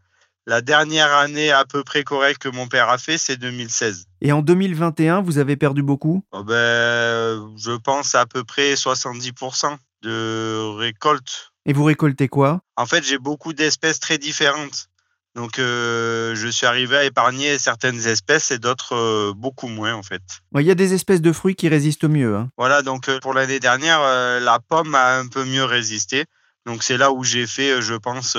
la 0.47 0.61
dernière 0.61 1.13
année 1.13 1.51
à 1.51 1.65
peu 1.65 1.83
près 1.83 2.03
correcte 2.03 2.41
que 2.41 2.49
mon 2.49 2.67
père 2.67 2.89
a 2.89 2.97
fait, 2.97 3.17
c'est 3.17 3.37
2016. 3.37 4.05
Et 4.21 4.31
en 4.31 4.41
2021, 4.41 5.21
vous 5.21 5.37
avez 5.37 5.55
perdu 5.55 5.83
beaucoup? 5.83 6.23
Oh 6.31 6.43
ben, 6.43 7.55
Je 7.57 7.77
pense 7.77 8.15
à 8.15 8.25
peu 8.25 8.43
près 8.43 8.73
70% 8.73 9.77
de 10.01 10.75
récolte 10.77 11.51
Et 11.67 11.73
vous 11.73 11.83
récoltez 11.83 12.27
quoi? 12.27 12.61
En 12.75 12.85
fait, 12.87 13.03
j'ai 13.03 13.19
beaucoup 13.19 13.53
d'espèces 13.53 13.99
très 13.99 14.17
différentes. 14.17 14.87
Donc, 15.35 15.59
euh, 15.59 16.35
je 16.35 16.47
suis 16.47 16.65
arrivé 16.65 16.97
à 16.97 17.03
épargner 17.05 17.57
certaines 17.57 18.05
espèces 18.05 18.51
et 18.51 18.59
d'autres 18.59 18.95
euh, 18.95 19.33
beaucoup 19.33 19.67
moins, 19.67 19.93
en 19.93 20.03
fait. 20.03 20.21
Il 20.59 20.65
y 20.65 20.71
a 20.71 20.75
des 20.75 20.93
espèces 20.93 21.21
de 21.21 21.31
fruits 21.31 21.55
qui 21.55 21.69
résistent 21.69 22.03
mieux. 22.09 22.35
Hein. 22.35 22.49
Voilà, 22.57 22.81
donc 22.81 23.07
euh, 23.07 23.19
pour 23.19 23.33
l'année 23.33 23.59
dernière, 23.59 24.01
la 24.01 24.59
pomme 24.59 24.93
a 24.93 25.17
un 25.17 25.27
peu 25.27 25.45
mieux 25.45 25.63
résisté. 25.63 26.25
Donc, 26.65 26.83
c'est 26.83 26.97
là 26.97 27.11
où 27.11 27.23
j'ai 27.23 27.47
fait, 27.47 27.81
je 27.81 27.95
pense, 27.95 28.35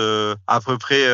à 0.47 0.61
peu 0.61 0.79
près, 0.79 1.09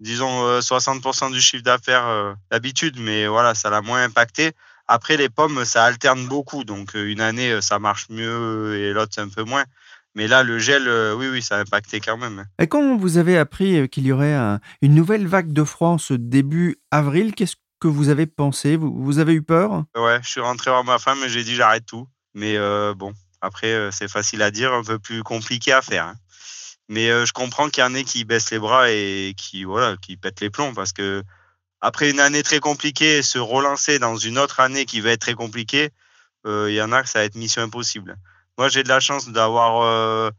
disons, 0.00 0.58
60% 0.58 1.30
du 1.30 1.40
chiffre 1.40 1.62
d'affaires 1.62 2.34
d'habitude. 2.50 2.96
Mais 2.98 3.28
voilà, 3.28 3.54
ça 3.54 3.70
l'a 3.70 3.80
moins 3.80 4.02
impacté. 4.02 4.50
Après, 4.88 5.16
les 5.16 5.28
pommes, 5.28 5.64
ça 5.64 5.84
alterne 5.84 6.26
beaucoup. 6.26 6.64
Donc, 6.64 6.94
une 6.94 7.20
année, 7.20 7.60
ça 7.60 7.78
marche 7.78 8.08
mieux 8.10 8.76
et 8.76 8.92
l'autre, 8.92 9.20
un 9.20 9.28
peu 9.28 9.44
moins. 9.44 9.64
Mais 10.14 10.28
là, 10.28 10.42
le 10.42 10.58
gel, 10.58 10.88
euh, 10.88 11.14
oui, 11.14 11.28
oui, 11.28 11.42
ça 11.42 11.56
a 11.56 11.60
impacté 11.60 12.00
quand 12.00 12.18
même. 12.18 12.44
Et 12.58 12.66
quand 12.66 12.96
vous 12.96 13.16
avez 13.16 13.38
appris 13.38 13.78
euh, 13.78 13.86
qu'il 13.86 14.04
y 14.04 14.12
aurait 14.12 14.36
une 14.82 14.94
nouvelle 14.94 15.26
vague 15.26 15.52
de 15.52 15.64
froid 15.64 15.88
en 15.88 15.98
ce 15.98 16.14
début 16.14 16.80
avril, 16.90 17.34
qu'est-ce 17.34 17.56
que 17.80 17.88
vous 17.88 18.10
avez 18.10 18.26
pensé? 18.26 18.76
Vous, 18.76 19.18
avez 19.18 19.32
eu 19.32 19.42
peur? 19.42 19.84
Ouais, 19.96 20.20
je 20.22 20.28
suis 20.28 20.40
rentré 20.40 20.70
voir 20.70 20.84
ma 20.84 20.98
femme 20.98 21.18
et 21.24 21.28
j'ai 21.28 21.44
dit 21.44 21.54
j'arrête 21.54 21.86
tout. 21.86 22.06
Mais 22.34 22.56
euh, 22.56 22.94
bon, 22.94 23.14
après, 23.40 23.90
c'est 23.90 24.08
facile 24.08 24.42
à 24.42 24.50
dire, 24.50 24.72
un 24.72 24.84
peu 24.84 24.98
plus 24.98 25.22
compliqué 25.22 25.72
à 25.72 25.82
faire. 25.82 26.06
Hein. 26.06 26.14
Mais 26.88 27.08
je 27.08 27.32
comprends 27.32 27.70
qu'il 27.70 27.82
y 27.82 27.86
en 27.86 27.94
ait 27.94 28.04
qui 28.04 28.24
baissent 28.24 28.50
les 28.50 28.58
bras 28.58 28.90
et 28.90 29.34
qui, 29.36 29.64
voilà, 29.64 29.96
qui 29.96 30.16
pètent 30.16 30.40
les 30.40 30.50
plombs 30.50 30.74
parce 30.74 30.92
que 30.92 31.22
après 31.80 32.10
une 32.10 32.20
année 32.20 32.42
très 32.42 32.60
compliquée, 32.60 33.22
se 33.22 33.38
relancer 33.38 33.98
dans 33.98 34.16
une 34.16 34.38
autre 34.38 34.60
année 34.60 34.84
qui 34.84 35.00
va 35.00 35.10
être 35.10 35.22
très 35.22 35.34
compliquée, 35.34 35.88
il 36.44 36.74
y 36.74 36.82
en 36.82 36.92
a 36.92 37.02
que 37.02 37.08
ça 37.08 37.20
va 37.20 37.24
être 37.24 37.34
mission 37.34 37.62
impossible. 37.62 38.18
Moi, 38.62 38.68
j'ai 38.68 38.84
de 38.84 38.88
la 38.88 39.00
chance 39.00 39.28
d'avoir 39.28 39.82
euh, 39.82 40.30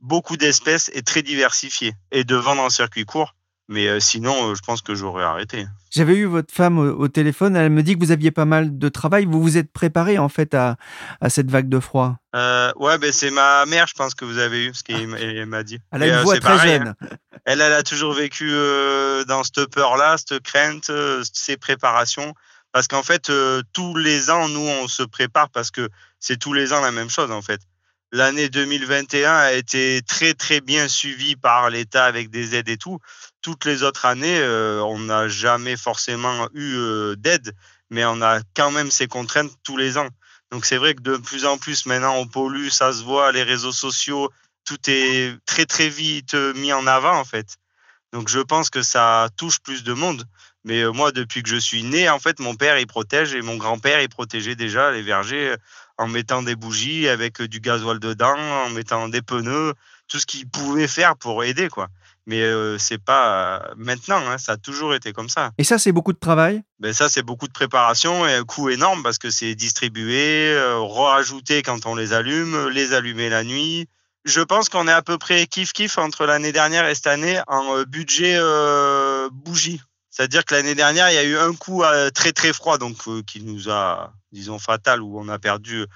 beaucoup 0.00 0.38
d'espèces 0.38 0.90
et 0.94 1.02
très 1.02 1.20
diversifiées 1.20 1.92
et 2.10 2.24
de 2.24 2.34
vendre 2.34 2.62
en 2.62 2.70
circuit 2.70 3.04
court. 3.04 3.34
Mais 3.68 3.86
euh, 3.86 4.00
sinon, 4.00 4.32
euh, 4.32 4.54
je 4.54 4.62
pense 4.62 4.80
que 4.80 4.94
j'aurais 4.94 5.24
arrêté. 5.24 5.66
J'avais 5.90 6.14
eu 6.14 6.24
votre 6.24 6.54
femme 6.54 6.78
au, 6.78 7.08
téléphone. 7.08 7.54
Elle 7.54 7.68
me 7.68 7.82
dit 7.82 7.92
que 7.92 7.98
vous 7.98 8.12
aviez 8.12 8.30
pas 8.30 8.46
mal 8.46 8.78
de 8.78 8.88
travail. 8.88 9.26
Vous 9.26 9.42
vous 9.42 9.58
êtes 9.58 9.70
préparé 9.70 10.16
en 10.16 10.30
fait 10.30 10.54
à, 10.54 10.76
à 11.20 11.28
cette 11.28 11.50
vague 11.50 11.68
de 11.68 11.78
froid? 11.78 12.16
ouais, 12.32 12.96
ben 12.96 13.12
c'est 13.12 13.30
ma 13.30 13.66
mère, 13.66 13.86
je 13.86 13.94
pense 13.94 14.14
que 14.14 14.24
vous 14.24 14.38
avez 14.38 14.64
eu 14.64 14.72
ce 14.72 14.82
qu'elle 14.82 15.44
m'a 15.44 15.62
dit. 15.62 15.78
Elle 15.92 16.04
a 16.04 16.06
une 16.06 16.24
voix 16.24 16.40
très 16.40 16.58
jeune. 16.66 16.94
Hein. 16.98 17.08
Elle, 17.44 17.60
elle 17.60 17.74
a 17.74 17.82
toujours 17.82 18.14
vécu 18.14 18.50
dans 19.28 19.44
cette 19.44 19.66
peur-là, 19.66 20.16
cette 20.16 20.40
crainte, 20.40 20.90
ces 21.30 21.58
préparations. 21.58 22.32
Parce 22.76 22.88
qu'en 22.88 23.02
fait, 23.02 23.32
tous 23.72 23.94
les 23.96 24.28
ans, 24.28 24.50
nous, 24.50 24.60
on 24.60 24.86
se 24.86 25.02
prépare 25.02 25.48
parce 25.48 25.70
que 25.70 25.88
c'est 26.20 26.36
tous 26.36 26.52
les 26.52 26.74
ans 26.74 26.82
la 26.82 26.90
même 26.90 27.08
chose 27.08 27.30
en 27.30 27.40
fait. 27.40 27.62
L'année 28.12 28.50
2021 28.50 29.32
a 29.34 29.52
été 29.54 30.02
très 30.06 30.34
très 30.34 30.60
bien 30.60 30.86
suivie 30.86 31.36
par 31.36 31.70
l'État 31.70 32.04
avec 32.04 32.28
des 32.28 32.54
aides 32.54 32.68
et 32.68 32.76
tout. 32.76 32.98
Toutes 33.40 33.64
les 33.64 33.82
autres 33.82 34.04
années, 34.04 34.40
euh, 34.40 34.82
on 34.82 34.98
n'a 34.98 35.26
jamais 35.26 35.78
forcément 35.78 36.50
eu 36.52 36.74
euh, 36.76 37.16
d'aide, 37.16 37.54
mais 37.88 38.04
on 38.04 38.20
a 38.20 38.40
quand 38.54 38.70
même 38.70 38.90
ces 38.90 39.06
contraintes 39.06 39.52
tous 39.62 39.78
les 39.78 39.96
ans. 39.96 40.10
Donc 40.50 40.66
c'est 40.66 40.76
vrai 40.76 40.94
que 40.94 41.00
de 41.00 41.16
plus 41.16 41.46
en 41.46 41.56
plus 41.56 41.86
maintenant 41.86 42.16
on 42.16 42.26
pollue, 42.26 42.68
ça 42.68 42.92
se 42.92 43.02
voit, 43.02 43.32
les 43.32 43.42
réseaux 43.42 43.72
sociaux, 43.72 44.30
tout 44.66 44.80
est 44.88 45.34
très 45.46 45.64
très 45.64 45.88
vite 45.88 46.34
euh, 46.34 46.52
mis 46.52 46.74
en 46.74 46.86
avant 46.86 47.18
en 47.18 47.24
fait. 47.24 47.56
Donc 48.12 48.28
je 48.28 48.40
pense 48.40 48.68
que 48.68 48.82
ça 48.82 49.30
touche 49.38 49.60
plus 49.60 49.82
de 49.82 49.94
monde. 49.94 50.26
Mais 50.66 50.84
moi, 50.92 51.12
depuis 51.12 51.42
que 51.42 51.48
je 51.48 51.56
suis 51.56 51.82
né, 51.84 52.10
en 52.10 52.18
fait, 52.18 52.40
mon 52.40 52.56
père, 52.56 52.78
il 52.78 52.86
protège 52.86 53.34
et 53.34 53.40
mon 53.40 53.56
grand-père, 53.56 54.02
il 54.02 54.08
protégeait 54.08 54.56
déjà 54.56 54.90
les 54.90 55.00
vergers 55.00 55.54
en 55.96 56.08
mettant 56.08 56.42
des 56.42 56.56
bougies 56.56 57.08
avec 57.08 57.40
du 57.40 57.60
gasoil 57.60 57.98
dedans, 58.00 58.36
en 58.36 58.68
mettant 58.70 59.08
des 59.08 59.22
pneus, 59.22 59.72
tout 60.08 60.18
ce 60.18 60.26
qu'il 60.26 60.48
pouvait 60.48 60.88
faire 60.88 61.16
pour 61.16 61.44
aider, 61.44 61.68
quoi. 61.68 61.88
Mais 62.26 62.42
euh, 62.42 62.76
c'est 62.78 63.02
pas 63.02 63.70
maintenant, 63.76 64.20
hein, 64.28 64.36
ça 64.38 64.52
a 64.52 64.56
toujours 64.56 64.94
été 64.94 65.12
comme 65.12 65.28
ça. 65.28 65.52
Et 65.58 65.64
ça, 65.64 65.78
c'est 65.78 65.92
beaucoup 65.92 66.12
de 66.12 66.18
travail? 66.18 66.62
Ben 66.80 66.92
Ça, 66.92 67.08
c'est 67.08 67.22
beaucoup 67.22 67.46
de 67.46 67.52
préparation 67.52 68.26
et 68.26 68.34
un 68.34 68.42
coût 68.42 68.68
énorme 68.68 69.04
parce 69.04 69.18
que 69.18 69.30
c'est 69.30 69.54
distribué, 69.54 70.50
euh, 70.50 70.80
rajouté 70.80 71.62
quand 71.62 71.86
on 71.86 71.94
les 71.94 72.12
allume, 72.12 72.68
les 72.68 72.92
allumer 72.92 73.28
la 73.28 73.44
nuit. 73.44 73.88
Je 74.24 74.40
pense 74.40 74.68
qu'on 74.68 74.88
est 74.88 74.92
à 74.92 75.02
peu 75.02 75.18
près 75.18 75.44
kiff-kiff 75.44 76.00
entre 76.00 76.26
l'année 76.26 76.50
dernière 76.50 76.88
et 76.88 76.96
cette 76.96 77.06
année 77.06 77.40
en 77.46 77.76
euh, 77.76 77.84
budget 77.84 78.34
euh, 78.36 79.28
bougie. 79.32 79.80
C'est-à-dire 80.16 80.46
que 80.46 80.54
l'année 80.54 80.74
dernière, 80.74 81.10
il 81.10 81.14
y 81.14 81.18
a 81.18 81.24
eu 81.24 81.36
un 81.36 81.52
coup 81.52 81.82
très 82.14 82.32
très 82.32 82.54
froid, 82.54 82.78
donc 82.78 82.96
qui 83.26 83.42
nous 83.42 83.68
a 83.68 84.14
disons, 84.36 84.58
fatale 84.58 85.02
où 85.02 85.18
on 85.18 85.28
a 85.28 85.38
perdu 85.38 85.86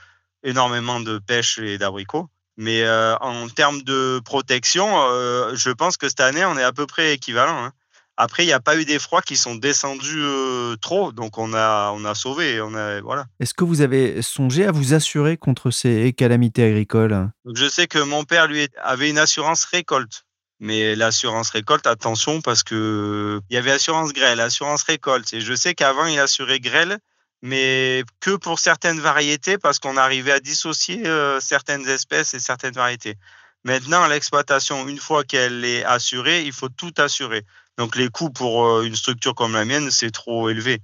énormément 0.42 1.00
de 1.00 1.18
pêche 1.18 1.58
et 1.58 1.78
d'abricots. 1.78 2.28
Mais 2.56 2.82
euh, 2.82 3.16
en 3.18 3.48
termes 3.48 3.82
de 3.82 4.20
protection, 4.24 4.86
euh, 5.10 5.54
je 5.54 5.70
pense 5.70 5.96
que 5.96 6.08
cette 6.08 6.20
année, 6.20 6.44
on 6.44 6.58
est 6.58 6.62
à 6.62 6.72
peu 6.72 6.86
près 6.86 7.14
équivalent. 7.14 7.64
Hein. 7.64 7.72
Après, 8.16 8.42
il 8.42 8.46
n'y 8.46 8.52
a 8.52 8.60
pas 8.60 8.76
eu 8.76 8.84
des 8.84 8.98
froids 8.98 9.22
qui 9.22 9.36
sont 9.36 9.54
descendus 9.54 10.20
euh, 10.20 10.76
trop, 10.76 11.10
donc 11.12 11.38
on 11.38 11.54
a, 11.54 11.90
on 11.94 12.04
a 12.04 12.14
sauvé. 12.14 12.60
On 12.60 12.74
a, 12.74 13.00
voilà. 13.00 13.24
Est-ce 13.38 13.54
que 13.54 13.64
vous 13.64 13.80
avez 13.80 14.20
songé 14.20 14.66
à 14.66 14.72
vous 14.72 14.92
assurer 14.92 15.38
contre 15.38 15.70
ces 15.70 16.12
calamités 16.12 16.64
agricoles? 16.64 17.30
Je 17.54 17.66
sais 17.66 17.86
que 17.86 17.98
mon 17.98 18.24
père, 18.24 18.46
lui, 18.46 18.68
avait 18.82 19.08
une 19.08 19.18
assurance 19.18 19.64
récolte. 19.64 20.26
Mais 20.60 20.94
l'assurance 20.94 21.50
récolte, 21.50 21.86
attention, 21.86 22.42
parce 22.42 22.62
que 22.62 23.40
il 23.50 23.54
y 23.54 23.56
avait 23.56 23.72
assurance 23.72 24.12
grêle, 24.12 24.40
assurance 24.40 24.82
récolte. 24.82 25.32
Et 25.32 25.40
je 25.40 25.54
sais 25.54 25.74
qu'avant, 25.74 26.06
il 26.06 26.18
assurait 26.18 26.60
grêle 26.60 26.98
mais 27.42 28.04
que 28.20 28.36
pour 28.36 28.58
certaines 28.58 29.00
variétés 29.00 29.58
parce 29.58 29.78
qu'on 29.78 29.96
arrivait 29.96 30.32
à 30.32 30.40
dissocier 30.40 31.06
euh, 31.06 31.40
certaines 31.40 31.88
espèces 31.88 32.34
et 32.34 32.40
certaines 32.40 32.74
variétés. 32.74 33.16
Maintenant, 33.64 34.06
l'exploitation, 34.06 34.88
une 34.88 34.98
fois 34.98 35.24
qu'elle 35.24 35.64
est 35.64 35.84
assurée, 35.84 36.42
il 36.42 36.52
faut 36.52 36.68
tout 36.68 36.92
assurer. 36.98 37.44
Donc 37.76 37.96
les 37.96 38.08
coûts 38.08 38.30
pour 38.30 38.66
euh, 38.66 38.82
une 38.82 38.96
structure 38.96 39.34
comme 39.34 39.52
la 39.52 39.64
mienne, 39.64 39.90
c'est 39.90 40.10
trop 40.10 40.48
élevé. 40.48 40.80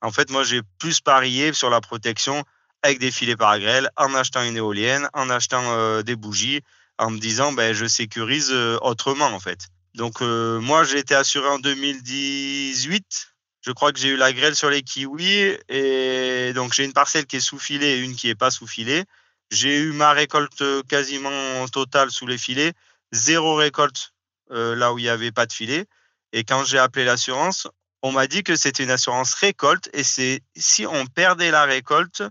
En 0.00 0.12
fait, 0.12 0.30
moi, 0.30 0.44
j'ai 0.44 0.62
plus 0.78 1.00
parié 1.00 1.52
sur 1.52 1.70
la 1.70 1.80
protection 1.80 2.44
avec 2.82 3.00
des 3.00 3.10
filets 3.10 3.36
par 3.36 3.58
grêle, 3.58 3.90
en 3.96 4.14
achetant 4.14 4.42
une 4.42 4.56
éolienne, 4.56 5.08
en 5.12 5.28
achetant 5.30 5.62
euh, 5.72 6.02
des 6.02 6.16
bougies, 6.16 6.62
en 6.98 7.10
me 7.10 7.18
disant, 7.18 7.52
ben, 7.52 7.72
je 7.72 7.86
sécurise 7.86 8.52
autrement, 8.82 9.26
en 9.26 9.40
fait. 9.40 9.68
Donc 9.94 10.20
moi, 10.20 10.84
j'ai 10.84 10.98
été 10.98 11.14
assuré 11.14 11.48
en 11.48 11.58
2018 11.58 13.28
je 13.68 13.72
crois 13.72 13.92
que 13.92 13.98
j'ai 13.98 14.08
eu 14.08 14.16
la 14.16 14.32
grêle 14.32 14.54
sur 14.56 14.70
les 14.70 14.82
kiwis 14.82 15.58
et 15.68 16.52
donc 16.54 16.72
j'ai 16.72 16.84
une 16.84 16.92
parcelle 16.92 17.26
qui 17.26 17.36
est 17.36 17.40
sous 17.40 17.58
filet 17.58 17.98
et 17.98 18.00
une 18.00 18.14
qui 18.14 18.28
est 18.28 18.34
pas 18.34 18.50
sous 18.50 18.66
filet. 18.66 19.04
J'ai 19.50 19.76
eu 19.78 19.92
ma 19.92 20.12
récolte 20.12 20.64
quasiment 20.88 21.66
totale 21.68 22.10
sous 22.10 22.26
les 22.26 22.38
filets, 22.38 22.72
zéro 23.12 23.56
récolte 23.56 24.14
euh, 24.52 24.74
là 24.74 24.92
où 24.92 24.98
il 24.98 25.02
n'y 25.02 25.08
avait 25.08 25.32
pas 25.32 25.46
de 25.46 25.52
filet. 25.52 25.86
Et 26.32 26.44
quand 26.44 26.64
j'ai 26.64 26.78
appelé 26.78 27.04
l'assurance, 27.04 27.66
on 28.02 28.12
m'a 28.12 28.26
dit 28.26 28.42
que 28.42 28.56
c'était 28.56 28.84
une 28.84 28.90
assurance 28.90 29.34
récolte 29.34 29.90
et 29.92 30.04
c'est 30.04 30.40
si 30.56 30.86
on 30.86 31.06
perdait 31.06 31.50
la 31.50 31.64
récolte, 31.64 32.22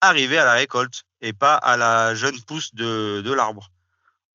arriver 0.00 0.38
à 0.38 0.44
la 0.44 0.54
récolte 0.54 1.04
et 1.20 1.32
pas 1.32 1.54
à 1.54 1.76
la 1.76 2.14
jeune 2.14 2.40
pousse 2.42 2.74
de 2.74 3.32
l'arbre. 3.32 3.70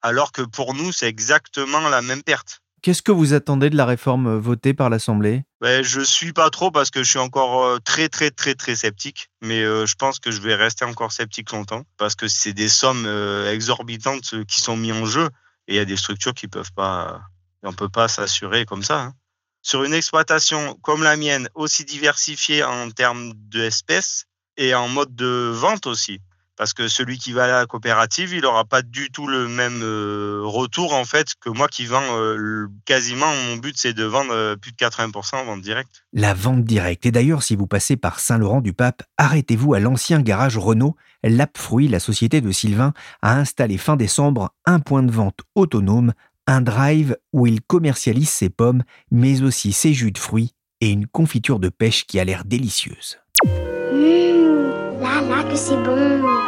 Alors 0.02 0.32
que 0.32 0.42
pour 0.42 0.74
nous, 0.74 0.92
c'est 0.92 1.08
exactement 1.08 1.88
la 1.90 2.02
même 2.02 2.24
perte. 2.24 2.62
Qu'est-ce 2.82 3.02
que 3.02 3.12
vous 3.12 3.34
attendez 3.34 3.70
de 3.70 3.76
la 3.76 3.86
réforme 3.86 4.28
euh, 4.28 4.40
votée 4.40 4.74
par 4.74 4.90
l'Assemblée? 4.90 5.44
Ben, 5.60 5.84
Je 5.84 6.00
suis 6.00 6.32
pas 6.32 6.50
trop 6.50 6.72
parce 6.72 6.90
que 6.90 7.04
je 7.04 7.10
suis 7.10 7.20
encore 7.20 7.66
euh, 7.66 7.78
très 7.80 8.08
très 8.08 8.32
très 8.32 8.56
très 8.56 8.76
sceptique, 8.76 9.28
mais 9.42 9.62
euh, 9.62 9.86
je 9.86 9.96
pense 9.96 10.20
que 10.20 10.32
je 10.32 10.40
vais 10.40 10.56
rester 10.56 10.86
encore 10.86 11.12
sceptique 11.12 11.52
longtemps 11.52 11.84
parce 11.98 12.16
que 12.16 12.30
c'est 12.30 12.54
des 12.54 12.70
sommes 12.70 13.08
exorbitantes 13.52 14.46
qui 14.48 14.62
sont 14.62 14.78
mises 14.78 14.94
en 14.94 15.06
jeu 15.06 15.30
et 15.68 15.74
il 15.74 15.76
y 15.76 15.80
a 15.80 15.86
des 15.86 15.98
structures 15.98 16.34
qui 16.34 16.48
peuvent 16.48 16.72
pas, 16.74 17.22
on 17.64 17.74
peut 17.74 17.90
pas 17.90 18.08
s'assurer 18.08 18.66
comme 18.66 18.84
ça. 18.84 19.02
Hein. 19.02 19.14
Sur 19.62 19.84
une 19.84 19.94
exploitation 19.94 20.76
comme 20.82 21.04
la 21.04 21.18
mienne, 21.18 21.50
aussi 21.56 21.84
diversifiée 21.84 22.64
en 22.64 22.90
termes 22.92 23.34
d'espèces 23.36 24.26
et 24.56 24.74
en 24.74 24.88
mode 24.88 25.14
de 25.16 25.52
vente 25.54 25.86
aussi, 25.86 26.22
parce 26.60 26.74
que 26.74 26.90
celui 26.90 27.18
qui 27.18 27.32
va 27.32 27.46
à 27.46 27.48
la 27.48 27.66
coopérative, 27.66 28.34
il 28.34 28.42
n'aura 28.42 28.66
pas 28.66 28.82
du 28.82 29.10
tout 29.12 29.28
le 29.28 29.48
même 29.48 29.80
euh, 29.82 30.42
retour 30.44 30.94
en 30.94 31.06
fait 31.06 31.30
que 31.40 31.50
moi 31.50 31.70
qui 31.70 31.86
vends 31.86 32.04
euh, 32.12 32.68
quasiment. 32.84 33.34
Mon 33.48 33.56
but 33.56 33.78
c'est 33.78 33.94
de 33.94 34.04
vendre 34.04 34.34
euh, 34.34 34.58
plus 34.58 34.74
de 34.74 34.76
80% 34.76 35.38
en 35.38 35.46
vente 35.46 35.62
directe. 35.62 36.04
La 36.12 36.34
vente 36.34 36.66
directe. 36.66 37.06
Et 37.06 37.12
d'ailleurs, 37.12 37.44
si 37.44 37.56
vous 37.56 37.66
passez 37.66 37.96
par 37.96 38.20
Saint-Laurent-du-Pape, 38.20 39.04
arrêtez-vous 39.18 39.74
à 39.74 39.80
l'ancien 39.80 40.22
garage 40.22 40.58
Renault. 40.58 40.98
Lap 41.24 41.58
Fruit, 41.58 41.88
la 41.88 42.02
société 42.02 42.42
de 42.42 42.52
Sylvain, 42.52 42.92
a 43.22 43.38
installé 43.38 43.78
fin 43.78 43.96
décembre 43.96 44.54
un 44.66 44.82
point 44.82 45.04
de 45.04 45.12
vente 45.12 45.40
autonome, 45.56 46.12
un 46.46 46.60
drive 46.60 47.16
où 47.32 47.48
il 47.48 47.62
commercialise 47.62 48.30
ses 48.30 48.50
pommes, 48.50 48.84
mais 49.12 49.44
aussi 49.44 49.72
ses 49.72 49.94
jus 49.94 50.12
de 50.12 50.18
fruits 50.18 50.52
et 50.82 50.90
une 50.90 51.08
confiture 51.08 51.60
de 51.60 51.70
pêche 51.70 52.06
qui 52.06 52.20
a 52.20 52.26
l'air 52.26 52.44
délicieuse. 52.44 53.18
Mmh, 53.46 55.02
là 55.02 55.22
là 55.22 55.44
que 55.50 55.56
c'est 55.56 55.82
bon 55.84 56.39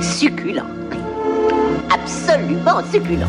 succulent. 0.00 0.66
Absolument 1.90 2.82
succulent. 2.90 3.26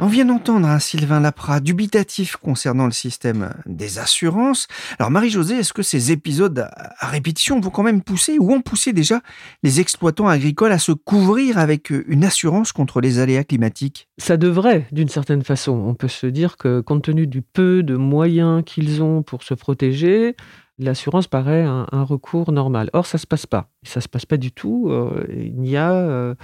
On 0.00 0.06
vient 0.06 0.26
d'entendre 0.26 0.68
un 0.68 0.78
Sylvain 0.78 1.18
Laprat 1.18 1.58
dubitatif 1.58 2.36
concernant 2.36 2.86
le 2.86 2.92
système 2.92 3.52
des 3.66 3.98
assurances. 3.98 4.68
Alors 5.00 5.10
Marie-Josée, 5.10 5.56
est-ce 5.56 5.72
que 5.72 5.82
ces 5.82 6.12
épisodes 6.12 6.68
à 6.76 7.06
répétition 7.08 7.58
vont 7.58 7.70
quand 7.70 7.82
même 7.82 8.02
pousser 8.02 8.38
ou 8.38 8.52
ont 8.52 8.60
poussé 8.60 8.92
déjà 8.92 9.20
les 9.64 9.80
exploitants 9.80 10.28
agricoles 10.28 10.70
à 10.70 10.78
se 10.78 10.92
couvrir 10.92 11.58
avec 11.58 11.90
une 11.90 12.24
assurance 12.24 12.70
contre 12.70 13.00
les 13.00 13.18
aléas 13.18 13.42
climatiques? 13.42 14.08
Ça 14.18 14.36
devrait, 14.36 14.86
d'une 14.92 15.08
certaine 15.08 15.42
façon. 15.42 15.72
On 15.72 15.94
peut 15.94 16.06
se 16.06 16.28
dire 16.28 16.56
que 16.58 16.80
compte 16.80 17.02
tenu 17.02 17.26
du 17.26 17.42
peu 17.42 17.82
de 17.82 17.96
moyens 17.96 18.62
qu'ils 18.64 19.02
ont 19.02 19.24
pour 19.24 19.42
se 19.42 19.54
protéger, 19.54 20.36
l'assurance 20.78 21.26
paraît 21.26 21.62
un, 21.64 22.04
recours 22.04 22.52
normal. 22.52 22.90
Or, 22.92 23.06
ça 23.06 23.18
ne 23.18 23.20
se 23.20 23.26
passe 23.26 23.46
pas. 23.46 23.68
Ça 23.82 24.00
ne 24.00 24.02
se 24.02 24.08
passe 24.08 24.26
pas 24.26 24.36
du 24.36 24.52
tout. 24.52 24.88
Euh, 24.90 25.26
il 25.30 25.60
n'y 25.60 25.76
a... 25.76 25.92
Euh, 25.92 26.34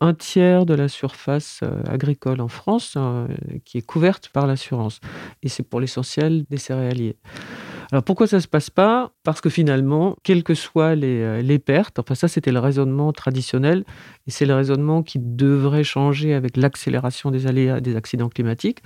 un 0.00 0.12
tiers 0.12 0.66
de 0.66 0.74
la 0.74 0.86
surface 0.86 1.60
euh, 1.62 1.82
agricole 1.88 2.42
en 2.42 2.48
France 2.48 2.98
qui 3.64 3.78
est 3.78 3.86
couverte 3.86 4.28
par 4.28 4.46
l'assurance. 4.46 5.00
Et 5.42 5.48
c'est 5.48 5.62
pour 5.62 5.80
l'essentiel 5.80 6.44
des 6.50 6.58
céréaliers. 6.58 7.16
Alors 7.92 8.04
pourquoi 8.04 8.26
ça 8.26 8.36
ne 8.36 8.40
se 8.40 8.48
passe 8.48 8.70
pas? 8.70 9.12
Parce 9.22 9.42
que 9.42 9.50
finalement, 9.50 10.16
quelles 10.22 10.42
que 10.42 10.54
soient 10.54 10.96
euh, 10.96 11.42
les, 11.42 11.58
pertes, 11.58 11.98
enfin 11.98 12.14
ça 12.14 12.26
c'était 12.26 12.50
le 12.50 12.58
raisonnement 12.58 13.12
traditionnel, 13.12 13.84
et 14.26 14.30
c'est 14.30 14.46
le 14.46 14.54
raisonnement 14.54 15.02
qui 15.02 15.18
devrait 15.20 15.84
changer 15.84 16.32
avec 16.32 16.56
l'accélération 16.56 17.30
des 17.30 17.46
aléas 17.46 17.80
des 17.80 17.94
accidents 17.94 18.30
climatiques. 18.30 18.82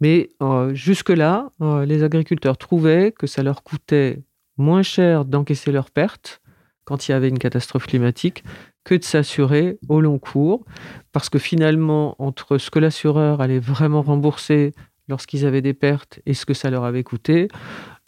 Mais 0.00 0.30
jusque-là, 0.72 1.50
les 1.60 2.02
agriculteurs 2.02 2.56
trouvaient 2.56 3.12
que 3.12 3.26
ça 3.26 3.42
leur 3.42 3.62
coûtait 3.62 4.22
moins 4.56 4.82
cher 4.82 5.24
d'encaisser 5.24 5.72
leurs 5.72 5.90
pertes 5.90 6.40
quand 6.84 7.08
il 7.08 7.12
y 7.12 7.14
avait 7.14 7.28
une 7.28 7.38
catastrophe 7.38 7.86
climatique 7.86 8.44
que 8.84 8.94
de 8.94 9.04
s'assurer 9.04 9.78
au 9.88 10.00
long 10.00 10.18
cours, 10.18 10.64
parce 11.12 11.28
que 11.28 11.38
finalement, 11.38 12.16
entre 12.18 12.58
ce 12.58 12.70
que 12.70 12.78
l'assureur 12.78 13.40
allait 13.40 13.58
vraiment 13.58 14.02
rembourser 14.02 14.72
lorsqu'ils 15.08 15.44
avaient 15.44 15.62
des 15.62 15.74
pertes 15.74 16.20
et 16.24 16.34
ce 16.34 16.46
que 16.46 16.54
ça 16.54 16.70
leur 16.70 16.84
avait 16.84 17.04
coûté, 17.04 17.48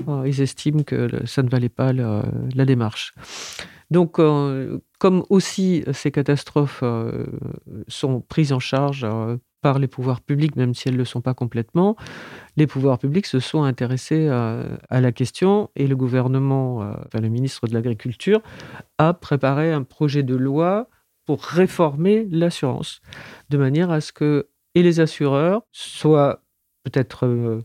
euh, 0.09 0.25
ils 0.27 0.41
estiment 0.41 0.83
que 0.83 1.09
ça 1.27 1.43
ne 1.43 1.51
valait 1.51 1.69
pas 1.69 1.93
la, 1.93 2.65
démarche. 2.65 3.15
Donc, 3.91 4.19
euh, 4.19 4.79
comme 4.99 5.25
aussi 5.29 5.85
ces 5.93 6.11
catastrophes 6.11 6.81
euh, 6.83 7.27
sont 7.89 8.21
prises 8.21 8.53
en 8.53 8.61
charge 8.61 9.07
par 9.62 9.78
les 9.78 9.88
pouvoirs 9.88 10.21
publics, 10.21 10.57
même 10.57 10.75
si 10.75 10.88
elles 10.88 10.95
ne 10.95 10.99
le 10.99 11.04
sont 11.04 11.23
pas 11.23 11.35
complètement, 11.35 11.97
les 12.57 12.66
pouvoirs 12.66 12.99
publics 12.99 13.26
se 13.26 13.40
sont 13.40 13.62
intéressés 13.62 14.28
à, 14.28 15.00
la 15.00 15.12
question 15.12 15.71
et 15.76 15.87
le 15.87 15.97
gouvernement, 15.97 16.78
enfin 17.07 17.21
le 17.21 17.28
ministre 17.28 17.66
de 17.66 17.73
l'Agriculture, 17.73 18.42
a 18.99 19.14
préparé 19.14 19.73
un 19.73 19.83
projet 19.83 20.23
de 20.23 20.35
loi 20.35 20.88
pour 21.25 21.42
réformer 21.45 22.26
l'assurance, 22.31 23.00
de 23.49 23.57
manière 23.57 23.90
à 23.90 24.00
ce 24.00 24.12
que 24.12 24.49
et 24.75 24.83
les 24.83 25.00
assureurs 25.00 25.62
soient 25.73 26.42
peut-être 26.85 27.26
euh, 27.26 27.62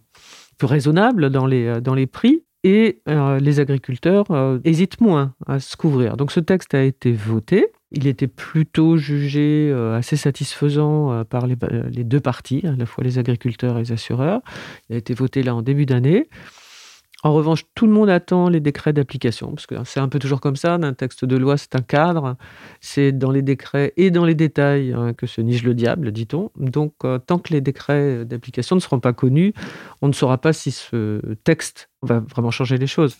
plus 0.58 0.68
raisonnables 0.68 1.30
dans 1.30 1.46
les, 1.46 1.66
euh, 1.66 1.82
dans 1.82 1.94
les 1.94 2.08
prix 2.08 2.44
et 2.64 3.02
euh, 3.08 3.40
les 3.40 3.60
agriculteurs 3.60 4.26
hésitent 4.64 5.00
moins 5.00 5.34
à 5.46 5.60
se 5.60 5.78
couvrir. 5.78 6.18
Donc 6.18 6.32
ce 6.32 6.40
texte 6.40 6.74
a 6.74 6.84
été 6.84 7.14
voté. 7.14 7.68
Il 7.92 8.08
était 8.08 8.28
plutôt 8.28 8.98
jugé 8.98 9.72
assez 9.94 10.18
satisfaisant 10.18 11.24
par 11.26 11.48
les, 11.48 11.56
deux 12.04 12.20
parties, 12.20 12.62
à 12.66 12.76
la 12.76 12.86
fois 12.86 13.04
les 13.04 13.18
agriculteurs 13.18 13.78
et 13.78 13.84
les 13.84 13.92
assureurs. 13.94 14.42
Il 14.90 14.96
a 14.96 14.98
été 14.98 15.14
voté 15.14 15.42
là 15.42 15.56
en 15.56 15.62
début 15.62 15.86
d'année. 15.86 16.28
En 17.24 17.34
revanche, 17.34 17.64
tout 17.74 17.88
le 17.88 17.94
monde 17.94 18.10
attend 18.10 18.48
les 18.48 18.60
décrets 18.60 18.94
d'application, 18.94 19.52
parce 19.52 19.66
que 19.66 19.76
c'est 19.86 20.00
un 20.00 20.08
peu 20.08 20.20
toujours 20.20 20.40
comme 20.40 20.56
ça, 20.56 20.78
d'un 20.78 20.94
texte 20.94 21.26
de 21.26 21.36
loi, 21.36 21.58
c'est 21.58 21.76
un 21.76 21.82
cadre, 21.82 22.38
c'est 22.80 23.12
dans 23.12 23.32
les 23.32 23.42
décrets 23.42 23.92
et 23.98 24.12
dans 24.12 24.24
les 24.24 24.36
détails 24.36 24.94
hein, 24.94 25.14
que 25.14 25.26
se 25.26 25.42
niche 25.42 25.64
le 25.64 25.74
diable, 25.74 26.12
dit-on. 26.12 26.52
Donc, 26.58 26.94
euh, 27.04 27.18
tant 27.18 27.40
que 27.40 27.54
les 27.54 27.62
décrets 27.62 28.24
d'application 28.24 28.76
ne 28.76 28.82
seront 28.82 29.00
pas 29.00 29.14
connus, 29.14 29.54
on 30.04 30.08
ne 30.10 30.14
saura 30.14 30.38
pas 30.38 30.54
si 30.54 30.70
ce 30.70 31.20
texte 31.44 31.90
va 32.04 32.20
vraiment 32.20 32.52
changer 32.52 32.78
les 32.78 32.88
choses. 32.88 33.18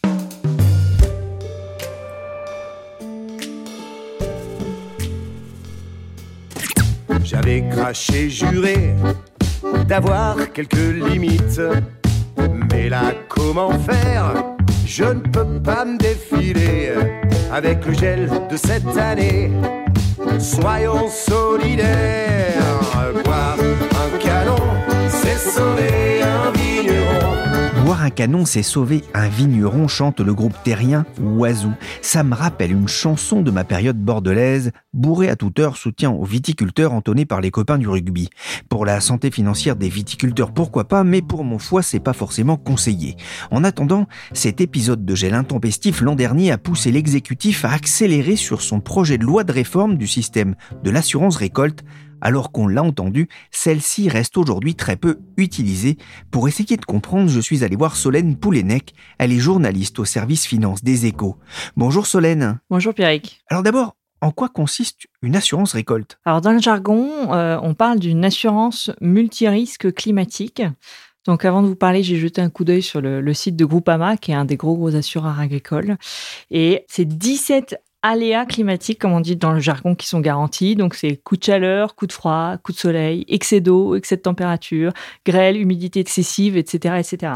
J'avais 7.30 7.62
craché, 7.70 8.30
juré 8.30 8.96
d'avoir 9.86 10.38
quelques 10.54 10.94
limites. 11.12 11.60
Mais 12.72 12.88
là, 12.88 13.12
comment 13.28 13.78
faire? 13.80 14.46
Je 14.86 15.04
ne 15.04 15.20
peux 15.20 15.60
pas 15.62 15.84
me 15.84 15.98
défiler 15.98 16.94
avec 17.52 17.86
le 17.86 17.94
gel 17.94 18.30
de 18.50 18.56
cette 18.56 18.98
année. 18.98 19.52
Soyons 20.40 21.10
solidaires, 21.10 22.57
un 28.08 28.10
canon, 28.10 28.46
c'est 28.46 28.64
sauver 28.64 29.04
un 29.14 29.28
vigneron, 29.28 29.90
chante 29.90 30.22
le 30.22 30.34
groupe 30.34 30.56
terrien 30.64 31.06
Oiseau. 31.22 31.72
Ça 32.02 32.24
me 32.24 32.36
rappelle 32.36 32.72
une 32.72 32.88
chanson 32.88 33.42
de 33.42 33.52
ma 33.52 33.66
période 33.66 33.98
bordelaise, 33.98 34.72
bourré 34.94 35.28
à 35.28 35.36
toute 35.36 35.60
heure, 35.60 35.76
soutien 35.76 36.10
aux 36.12 36.24
viticulteurs 36.24 36.94
entonnée 36.94 37.26
par 37.26 37.42
les 37.42 37.52
copains 37.52 37.78
du 37.78 37.90
rugby. 37.90 38.30
Pour 38.70 38.86
la 38.86 39.02
santé 39.02 39.30
financière 39.30 39.76
des 39.76 39.90
viticulteurs, 39.90 40.54
pourquoi 40.54 40.88
pas, 40.88 41.04
mais 41.04 41.22
pour 41.22 41.44
mon 41.44 41.60
foie, 41.60 41.82
c'est 41.82 42.00
pas 42.00 42.14
forcément 42.14 42.56
conseillé. 42.56 43.18
En 43.52 43.66
attendant, 43.66 44.08
cet 44.32 44.62
épisode 44.62 45.04
de 45.04 45.14
gel 45.14 45.34
intempestif 45.34 46.00
l'an 46.00 46.16
dernier 46.16 46.52
a 46.52 46.58
poussé 46.58 46.94
l'exécutif 46.94 47.66
à 47.66 47.74
accélérer 47.74 48.38
sur 48.38 48.62
son 48.62 48.80
projet 48.80 49.18
de 49.18 49.26
loi 49.26 49.44
de 49.44 49.52
réforme 49.52 49.98
du 49.98 50.08
système 50.08 50.56
de 50.82 50.92
l'assurance 50.92 51.36
récolte 51.36 51.84
alors 52.22 52.52
qu'on 52.52 52.68
l'a 52.68 52.84
entendu, 52.84 53.28
celle-ci 53.52 54.10
reste 54.10 54.38
aujourd'hui 54.38 54.76
très 54.76 54.96
peu 54.96 55.20
utilisée. 55.38 55.98
Pour 56.32 56.48
essayer 56.48 56.78
de 56.78 56.86
comprendre, 56.86 57.30
je 57.30 57.40
suis 57.40 57.64
allé 57.64 57.76
voir 57.76 57.96
Solène 57.96 58.36
Poulenec. 58.36 58.94
Elle 59.18 59.32
est 59.32 59.40
journaliste 59.40 60.00
au 60.00 60.06
service 60.06 60.46
finance 60.46 60.84
des 60.84 61.06
échos. 61.06 61.38
Bonjour 61.76 62.06
Solène. 62.06 62.60
Bonjour 62.70 62.94
Pierrick. 62.94 63.42
Alors 63.50 63.64
d'abord, 63.64 63.96
en 64.22 64.32
quoi 64.32 64.50
consiste 64.50 65.08
une 65.22 65.36
assurance 65.36 65.74
récolte? 65.74 66.20
Alors 66.26 66.42
dans 66.42 66.52
le 66.52 66.60
jargon, 66.60 67.34
euh, 67.34 67.60
on 67.62 67.74
parle 67.74 68.00
d'une 68.00 68.26
assurance 68.26 68.92
multirisque 69.02 69.94
climatique. 69.94 70.64
Donc 71.26 71.44
avant 71.44 71.62
de 71.62 71.68
vous 71.68 71.76
parler, 71.76 72.04
j'ai 72.04 72.18
jeté 72.18 72.42
un 72.42 72.50
coup 72.50 72.64
d'œil 72.64 72.82
sur 72.82 73.02
le, 73.02 73.20
le, 73.20 73.34
site 73.34 73.58
de 73.58 73.66
Groupama, 73.66 74.16
qui 74.16 74.32
est 74.32 74.36
un 74.36 74.46
des 74.46 74.56
gros 74.56 74.78
gros 74.78 74.96
assureurs 74.96 75.40
agricoles. 75.40 75.98
Et 76.52 76.86
c'est 76.88 77.06
17 77.06 77.78
aléas 78.08 78.46
climatiques, 78.46 79.00
comme 79.00 79.12
on 79.12 79.20
dit 79.20 79.36
dans 79.36 79.52
le 79.52 79.60
jargon, 79.60 79.94
qui 79.94 80.08
sont 80.08 80.20
garantis. 80.20 80.76
Donc, 80.76 80.96
c'est 80.96 81.18
coup 81.18 81.36
de 81.36 81.44
chaleur, 81.44 81.96
coup 81.96 82.08
de 82.08 82.14
froid, 82.14 82.56
coup 82.64 82.72
de 82.72 82.78
soleil, 82.78 83.26
excès 83.28 83.60
d'eau, 83.60 83.96
excès 83.96 84.16
de 84.16 84.22
température, 84.22 84.94
grêle, 85.26 85.58
humidité 85.58 86.00
excessive, 86.00 86.58
etc., 86.58 86.96
etc. 87.00 87.34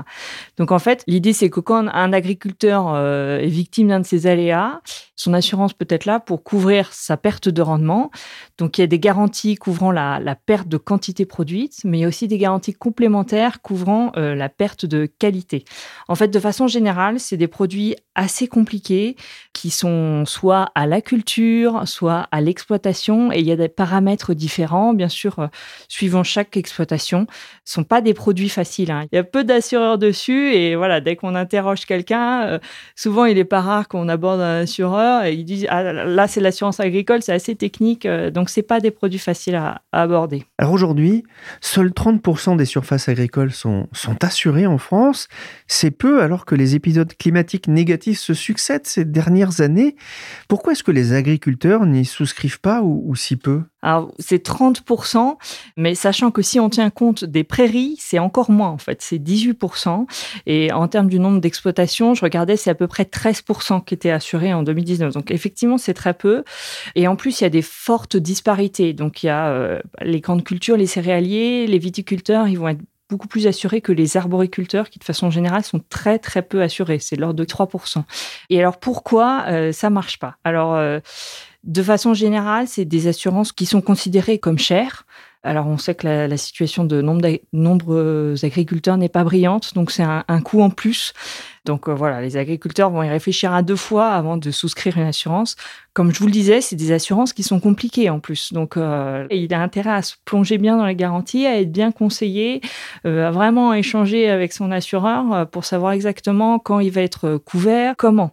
Donc, 0.57 0.71
en 0.71 0.79
fait, 0.79 1.03
l'idée, 1.07 1.33
c'est 1.33 1.49
que 1.49 1.59
quand 1.59 1.87
un 1.87 2.13
agriculteur 2.13 2.93
euh, 2.93 3.39
est 3.39 3.47
victime 3.47 3.89
d'un 3.89 3.99
de 3.99 4.05
ces 4.05 4.27
aléas, 4.27 4.81
son 5.15 5.33
assurance 5.33 5.73
peut 5.73 5.85
être 5.89 6.05
là 6.05 6.19
pour 6.19 6.43
couvrir 6.43 6.91
sa 6.93 7.17
perte 7.17 7.49
de 7.49 7.61
rendement. 7.61 8.09
Donc, 8.57 8.77
il 8.77 8.81
y 8.81 8.83
a 8.83 8.87
des 8.87 8.99
garanties 8.99 9.55
couvrant 9.55 9.91
la, 9.91 10.19
perte 10.45 10.67
de 10.67 10.77
quantité 10.77 11.25
produite, 11.25 11.79
mais 11.83 11.99
il 11.99 12.01
y 12.01 12.05
a 12.05 12.07
aussi 12.07 12.27
des 12.27 12.37
garanties 12.37 12.73
complémentaires 12.73 13.61
couvrant 13.61 14.11
euh, 14.17 14.35
la 14.35 14.49
perte 14.49 14.85
de 14.85 15.05
qualité. 15.05 15.65
En 16.07 16.15
fait, 16.15 16.29
de 16.29 16.39
façon 16.39 16.67
générale, 16.67 17.19
c'est 17.19 17.37
des 17.37 17.47
produits 17.47 17.95
assez 18.15 18.47
compliqués 18.47 19.15
qui 19.53 19.69
sont 19.69 20.25
soit 20.25 20.60
à 20.75 20.87
la 20.87 21.01
culture, 21.01 21.87
soit 21.87 22.27
à 22.31 22.41
l'exploitation, 22.41 23.31
et 23.31 23.39
il 23.39 23.45
y 23.45 23.51
a 23.51 23.55
des 23.55 23.69
paramètres 23.69 24.33
différents, 24.33 24.93
bien 24.93 25.09
sûr, 25.09 25.39
euh, 25.39 25.47
suivant 25.87 26.23
chaque 26.23 26.57
exploitation. 26.57 27.27
Ce 27.65 27.73
sont 27.73 27.83
pas 27.83 28.01
des 28.01 28.13
produits 28.13 28.49
faciles. 28.49 28.91
Hein. 28.91 29.05
Il 29.11 29.15
y 29.15 29.19
a 29.19 29.23
peu 29.23 29.43
d'assureurs 29.43 29.97
dessus, 29.97 30.53
et 30.53 30.75
voilà, 30.75 31.01
dès 31.01 31.15
qu'on 31.15 31.35
interroge 31.35 31.85
quelqu'un, 31.85 32.43
euh, 32.43 32.59
souvent 32.95 33.25
il 33.25 33.37
est 33.37 33.45
pas 33.45 33.61
rare 33.61 33.87
qu'on 33.87 34.09
aborde 34.09 34.41
un 34.41 34.61
assureur 34.61 35.23
et 35.23 35.33
ils 35.33 35.45
disent 35.45 35.65
ah, 35.69 35.91
là 35.91 36.27
c'est 36.27 36.41
l'assurance 36.41 36.79
agricole, 36.79 37.21
c'est 37.21 37.33
assez 37.33 37.55
technique, 37.55 38.05
euh, 38.05 38.29
donc 38.29 38.49
c'est 38.49 38.61
pas 38.61 38.79
des 38.79 38.91
produits 38.91 39.19
faciles 39.19 39.55
à, 39.55 39.81
aborder. 39.91 40.45
Alors 40.57 40.73
aujourd'hui, 40.73 41.23
seuls 41.59 41.89
30% 41.89 42.57
des 42.57 42.65
surfaces 42.65 43.09
agricoles 43.09 43.51
sont 43.51 43.87
assurées 44.21 44.67
en 44.67 44.77
France. 44.77 45.27
C'est 45.67 45.91
peu 45.91 46.21
alors 46.21 46.45
que 46.45 46.55
les 46.55 46.75
épisodes 46.75 47.13
climatiques 47.17 47.67
négatifs 47.67 48.19
se 48.19 48.33
succèdent 48.33 48.85
ces 48.85 49.05
dernières 49.05 49.61
années. 49.61 49.95
Pourquoi 50.51 50.73
est-ce 50.73 50.83
que 50.83 50.91
les 50.91 51.13
agriculteurs 51.13 51.85
n'y 51.85 52.03
souscrivent 52.03 52.59
pas 52.59 52.81
ou 52.81 53.15
si 53.15 53.37
peu? 53.37 53.61
C'est 54.19 54.45
30%, 54.45 55.37
mais 55.77 55.95
sachant 55.95 56.29
que 56.29 56.41
si 56.41 56.59
on 56.59 56.69
tient 56.69 56.89
compte 56.89 57.23
des 57.23 57.45
prairies, 57.45 57.95
c'est 57.99 58.19
encore 58.19 58.51
moins, 58.51 58.67
en 58.67 58.77
fait. 58.77 59.01
C'est 59.01 59.17
18%. 59.17 60.05
Et 60.47 60.73
en 60.73 60.89
termes 60.89 61.07
du 61.07 61.19
nombre 61.19 61.39
d'exploitations, 61.39 62.13
je 62.15 62.21
regardais, 62.21 62.57
c'est 62.57 62.69
à 62.69 62.75
peu 62.75 62.87
près 62.87 63.03
13% 63.03 63.83
qui 63.85 63.93
étaient 63.93 64.11
assurés 64.11 64.53
en 64.53 64.61
2019. 64.61 65.13
Donc, 65.13 65.31
effectivement, 65.31 65.77
c'est 65.77 65.93
très 65.93 66.13
peu. 66.13 66.43
Et 66.95 67.07
en 67.07 67.15
plus, 67.15 67.39
il 67.39 67.45
y 67.45 67.47
a 67.47 67.49
des 67.49 67.61
fortes 67.61 68.17
disparités. 68.17 68.91
Donc, 68.91 69.23
il 69.23 69.27
y 69.27 69.29
a 69.29 69.47
euh, 69.47 69.79
les 70.01 70.19
camps 70.19 70.35
de 70.35 70.41
culture, 70.41 70.75
les 70.75 70.85
céréaliers, 70.85 71.65
les 71.65 71.79
viticulteurs, 71.79 72.49
ils 72.49 72.59
vont 72.59 72.67
être 72.67 72.81
beaucoup 73.11 73.27
plus 73.27 73.45
assurés 73.45 73.81
que 73.81 73.91
les 73.91 74.15
arboriculteurs 74.15 74.89
qui, 74.89 74.97
de 74.97 75.03
façon 75.03 75.29
générale, 75.29 75.63
sont 75.63 75.81
très, 75.89 76.17
très 76.17 76.41
peu 76.41 76.61
assurés. 76.61 76.99
C'est 76.99 77.17
l'ordre 77.17 77.35
de 77.35 77.45
3%. 77.45 78.03
Et 78.49 78.59
alors, 78.59 78.79
pourquoi 78.79 79.43
euh, 79.47 79.71
ça 79.73 79.89
marche 79.89 80.17
pas? 80.17 80.37
Alors, 80.45 80.75
euh, 80.75 80.99
de 81.65 81.83
façon 81.83 82.13
générale, 82.13 82.67
c'est 82.67 82.85
des 82.85 83.07
assurances 83.07 83.51
qui 83.51 83.65
sont 83.65 83.81
considérées 83.81 84.39
comme 84.39 84.57
chères. 84.57 85.05
Alors, 85.43 85.65
on 85.65 85.77
sait 85.77 85.95
que 85.95 86.07
la, 86.07 86.37
situation 86.37 86.83
de 86.83 87.01
nombreux 87.01 88.35
agriculteurs 88.43 88.97
n'est 88.97 89.09
pas 89.09 89.23
brillante, 89.23 89.73
donc 89.73 89.89
c'est 89.89 90.03
un, 90.03 90.41
coût 90.41 90.61
en 90.61 90.69
plus. 90.69 91.13
Donc 91.65 91.87
euh, 91.87 91.93
voilà, 91.93 92.21
les 92.21 92.37
agriculteurs 92.37 92.89
vont 92.89 93.03
y 93.03 93.09
réfléchir 93.09 93.53
à 93.53 93.61
deux 93.61 93.75
fois 93.75 94.09
avant 94.09 94.37
de 94.37 94.49
souscrire 94.51 94.97
une 94.97 95.05
assurance. 95.05 95.55
Comme 95.93 96.11
je 96.13 96.19
vous 96.19 96.25
le 96.25 96.31
disais, 96.31 96.61
c'est 96.61 96.75
des 96.75 96.91
assurances 96.91 97.33
qui 97.33 97.43
sont 97.43 97.59
compliquées 97.59 98.09
en 98.09 98.19
plus. 98.19 98.53
Donc 98.53 98.77
euh, 98.77 99.27
il 99.29 99.53
a 99.53 99.61
intérêt 99.61 99.91
à 99.91 100.01
se 100.01 100.15
plonger 100.25 100.57
bien 100.57 100.77
dans 100.77 100.85
les 100.85 100.95
garanties, 100.95 101.45
à 101.45 101.59
être 101.59 101.71
bien 101.71 101.91
conseillé, 101.91 102.61
euh, 103.05 103.27
à 103.27 103.31
vraiment 103.31 103.73
échanger 103.73 104.29
avec 104.29 104.53
son 104.53 104.71
assureur 104.71 105.47
pour 105.49 105.65
savoir 105.65 105.91
exactement 105.93 106.57
quand 106.57 106.79
il 106.79 106.91
va 106.91 107.01
être 107.01 107.37
couvert, 107.37 107.95
comment. 107.95 108.31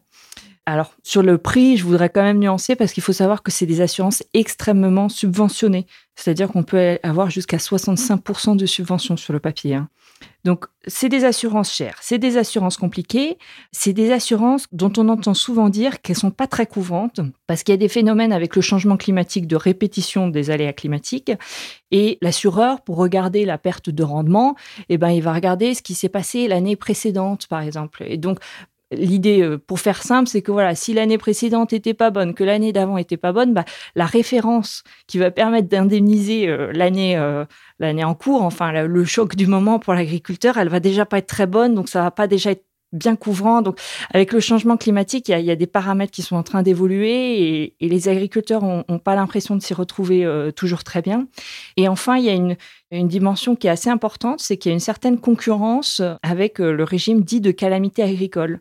Alors, 0.70 0.92
sur 1.02 1.22
le 1.22 1.38
prix, 1.38 1.78
je 1.78 1.84
voudrais 1.84 2.10
quand 2.10 2.22
même 2.22 2.40
nuancer 2.40 2.76
parce 2.76 2.92
qu'il 2.92 3.02
faut 3.02 3.14
savoir 3.14 3.42
que 3.42 3.50
c'est 3.50 3.64
des 3.64 3.80
assurances 3.80 4.22
extrêmement 4.34 5.08
subventionnées. 5.08 5.86
C'est-à-dire 6.14 6.48
qu'on 6.48 6.62
peut 6.62 6.98
avoir 7.02 7.30
jusqu'à 7.30 7.56
65% 7.56 8.54
de 8.54 8.66
subvention 8.66 9.16
sur 9.16 9.32
le 9.32 9.40
papier. 9.40 9.76
Hein. 9.76 9.88
Donc, 10.44 10.66
c'est 10.86 11.08
des 11.08 11.24
assurances 11.24 11.72
chères, 11.72 11.96
c'est 12.02 12.18
des 12.18 12.36
assurances 12.36 12.76
compliquées, 12.76 13.38
c'est 13.72 13.94
des 13.94 14.12
assurances 14.12 14.66
dont 14.70 14.92
on 14.98 15.08
entend 15.08 15.32
souvent 15.32 15.70
dire 15.70 16.02
qu'elles 16.02 16.16
sont 16.16 16.30
pas 16.30 16.46
très 16.46 16.66
couvrantes 16.66 17.20
parce 17.46 17.62
qu'il 17.62 17.72
y 17.72 17.74
a 17.74 17.78
des 17.78 17.88
phénomènes 17.88 18.32
avec 18.32 18.54
le 18.54 18.60
changement 18.60 18.98
climatique 18.98 19.46
de 19.46 19.56
répétition 19.56 20.28
des 20.28 20.50
aléas 20.50 20.74
climatiques 20.74 21.32
et 21.92 22.18
l'assureur, 22.20 22.82
pour 22.82 22.96
regarder 22.96 23.46
la 23.46 23.56
perte 23.56 23.88
de 23.88 24.02
rendement, 24.02 24.54
eh 24.90 24.98
ben, 24.98 25.08
il 25.08 25.22
va 25.22 25.32
regarder 25.32 25.72
ce 25.72 25.80
qui 25.80 25.94
s'est 25.94 26.10
passé 26.10 26.46
l'année 26.46 26.76
précédente, 26.76 27.46
par 27.46 27.62
exemple. 27.62 28.04
Et 28.06 28.18
donc, 28.18 28.38
L'idée, 28.90 29.42
euh, 29.42 29.58
pour 29.58 29.80
faire 29.80 30.02
simple, 30.02 30.28
c'est 30.28 30.40
que 30.40 30.50
voilà, 30.50 30.74
si 30.74 30.94
l'année 30.94 31.18
précédente 31.18 31.74
était 31.74 31.92
pas 31.92 32.10
bonne, 32.10 32.32
que 32.32 32.42
l'année 32.42 32.72
d'avant 32.72 32.96
était 32.96 33.18
pas 33.18 33.32
bonne, 33.32 33.52
bah, 33.52 33.66
la 33.94 34.06
référence 34.06 34.82
qui 35.06 35.18
va 35.18 35.30
permettre 35.30 35.68
d'indemniser 35.68 36.48
euh, 36.48 36.72
l'année 36.72 37.16
euh, 37.16 37.44
l'année 37.80 38.04
en 38.04 38.14
cours, 38.14 38.42
enfin 38.42 38.72
le 38.72 39.04
choc 39.04 39.36
du 39.36 39.46
moment 39.46 39.78
pour 39.78 39.92
l'agriculteur, 39.92 40.56
elle 40.56 40.70
va 40.70 40.80
déjà 40.80 41.04
pas 41.04 41.18
être 41.18 41.26
très 41.26 41.46
bonne, 41.46 41.74
donc 41.74 41.88
ça 41.88 42.02
va 42.02 42.10
pas 42.10 42.26
déjà 42.26 42.52
être 42.52 42.64
bien 42.92 43.16
couvrant. 43.16 43.62
Donc, 43.62 43.78
avec 44.12 44.32
le 44.32 44.40
changement 44.40 44.76
climatique, 44.76 45.28
il 45.28 45.40
y 45.40 45.50
a, 45.50 45.56
des 45.56 45.66
paramètres 45.66 46.12
qui 46.12 46.22
sont 46.22 46.36
en 46.36 46.42
train 46.42 46.62
d'évoluer 46.62 47.74
et, 47.80 47.88
les 47.88 48.08
agriculteurs 48.08 48.62
n'ont 48.62 48.98
pas 48.98 49.14
l'impression 49.14 49.56
de 49.56 49.62
s'y 49.62 49.74
retrouver 49.74 50.24
euh, 50.24 50.50
toujours 50.50 50.84
très 50.84 51.02
bien. 51.02 51.26
Et 51.76 51.88
enfin, 51.88 52.16
il 52.16 52.24
y 52.24 52.30
a 52.30 52.34
une, 52.34 52.56
dimension 52.90 53.54
qui 53.54 53.66
est 53.66 53.70
assez 53.70 53.90
importante, 53.90 54.40
c'est 54.40 54.56
qu'il 54.56 54.70
y 54.70 54.72
a 54.72 54.74
une 54.74 54.80
certaine 54.80 55.18
concurrence 55.18 56.00
avec 56.22 56.58
euh, 56.58 56.72
le 56.72 56.84
régime 56.84 57.22
dit 57.22 57.40
de 57.40 57.50
calamité 57.50 58.02
agricole. 58.02 58.60